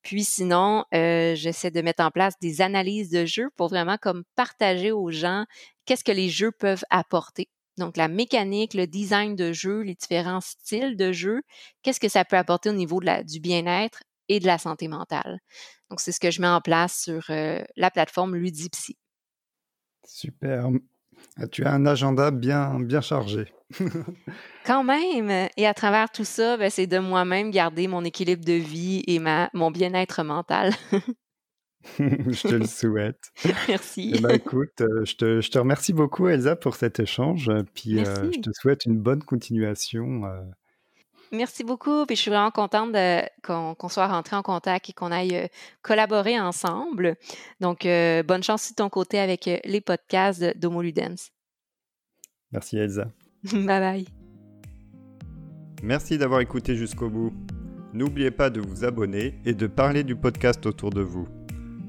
Puis 0.03 0.25
sinon, 0.25 0.87
euh, 0.95 1.35
j'essaie 1.35 1.71
de 1.71 1.83
mettre 1.83 2.03
en 2.03 2.11
place 2.11 2.35
des 2.41 2.63
analyses 2.63 3.11
de 3.11 3.27
jeux 3.27 3.51
pour 3.59 3.69
vraiment 3.69 3.99
comme 4.01 4.25
partager 4.35 4.93
aux 4.93 5.11
gens 5.11 5.45
qu'est-ce 5.85 6.05
que 6.05 6.13
les 6.13 6.31
jeux 6.31 6.53
peuvent 6.53 6.85
apporter. 6.89 7.51
Donc, 7.77 7.99
la 7.99 8.09
mécanique, 8.09 8.73
le 8.73 8.87
design 8.87 9.37
de 9.37 9.53
jeu, 9.53 9.81
les 9.83 9.95
différents 9.95 10.41
styles 10.41 10.97
de 10.97 11.13
jeu, 11.13 11.43
qu'est-ce 11.83 12.01
que 12.01 12.09
ça 12.09 12.25
peut 12.25 12.37
apporter 12.39 12.71
au 12.71 12.75
niveau 12.75 12.99
de 13.01 13.07
la, 13.07 13.23
du 13.25 13.41
bien-être 13.41 14.03
et 14.29 14.41
de 14.41 14.47
la 14.47 14.59
santé 14.59 14.89
mentale. 14.89 15.41
Donc, 15.91 16.01
c'est 16.01 16.13
ce 16.13 16.21
que 16.21 16.31
je 16.31 16.41
mets 16.41 16.49
en 16.49 16.61
place 16.61 17.03
sur 17.03 17.23
euh, 17.31 17.63
la 17.77 17.91
plateforme 17.91 18.37
Ludipsy. 18.37 18.97
Super. 20.07 20.69
Ah, 21.37 21.47
tu 21.47 21.65
as 21.65 21.73
un 21.73 21.87
agenda 21.87 22.31
bien, 22.31 22.81
bien 22.81 23.01
chargé. 23.01 23.53
Quand 24.67 24.85
même. 24.85 25.49
Et 25.57 25.67
à 25.67 25.75
travers 25.75 26.11
tout 26.11 26.25
ça, 26.25 26.57
ben, 26.57 26.71
c'est 26.71 26.87
de 26.87 26.99
moi-même 26.99 27.51
garder 27.51 27.89
mon 27.89 28.05
équilibre 28.05 28.45
de 28.45 28.53
vie 28.53 29.03
et 29.07 29.19
ma, 29.19 29.51
mon 29.55 29.71
bien-être 29.71 30.23
mental. 30.25 30.73
je 31.99 32.49
te 32.49 32.55
le 32.55 32.67
souhaite. 32.67 33.33
Merci. 33.69 34.13
Eh 34.15 34.21
ben, 34.21 34.31
écoute, 34.31 34.81
euh, 34.81 35.05
je, 35.05 35.17
te, 35.17 35.41
je, 35.41 35.51
te, 35.51 35.59
remercie 35.59 35.93
beaucoup, 35.93 36.29
Elsa, 36.29 36.57
pour 36.57 36.77
cet 36.77 37.01
échange. 37.01 37.51
Puis 37.75 37.99
euh, 37.99 38.31
je 38.33 38.41
te 38.41 38.51
souhaite 38.53 38.85
une 38.87 38.99
bonne 38.99 39.23
continuation 39.23 40.23
Merci 41.33 41.65
beaucoup. 41.65 42.05
Puis 42.07 42.17
je 42.17 42.21
suis 42.21 42.31
vraiment 42.31 42.51
contente 42.51 42.95
qu'on 43.43 43.89
soit 43.89 44.07
rentré 44.07 44.37
en 44.37 44.43
contact 44.43 44.91
et 44.91 44.93
qu'on 44.93 45.11
aille 45.11 45.37
euh, 45.37 45.47
collaborer 45.81 46.39
ensemble. 46.39 47.17
Donc, 47.61 47.87
euh, 47.87 48.23
bonne 48.23 48.43
chance 48.43 48.71
de 48.71 48.75
ton 48.75 48.91
côté 48.91 49.19
avec 49.19 49.49
euh, 49.49 49.57
les 49.65 49.81
podcasts 49.81 50.57
d'Homo 50.59 50.83
Ludens. 50.83 51.31
Merci 52.53 52.77
Elsa. 52.77 53.11
bye 53.53 53.67
bye. 53.67 54.07
Merci 55.83 56.19
d'avoir 56.19 56.41
écouté 56.41 56.77
jusqu'au 56.77 57.09
bout. 57.09 57.33
N'oubliez 57.95 58.31
pas 58.31 58.51
de 58.51 58.61
vous 58.61 58.85
abonner 58.85 59.35
et 59.45 59.55
de 59.55 59.67
parler 59.67 60.05
du 60.05 60.15
podcast 60.17 60.65
autour 60.67 60.91
de 60.91 61.03
vous. 61.03 61.27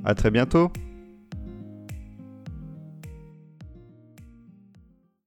À 0.03 0.15
très 0.15 0.31
bientôt! 0.31 0.71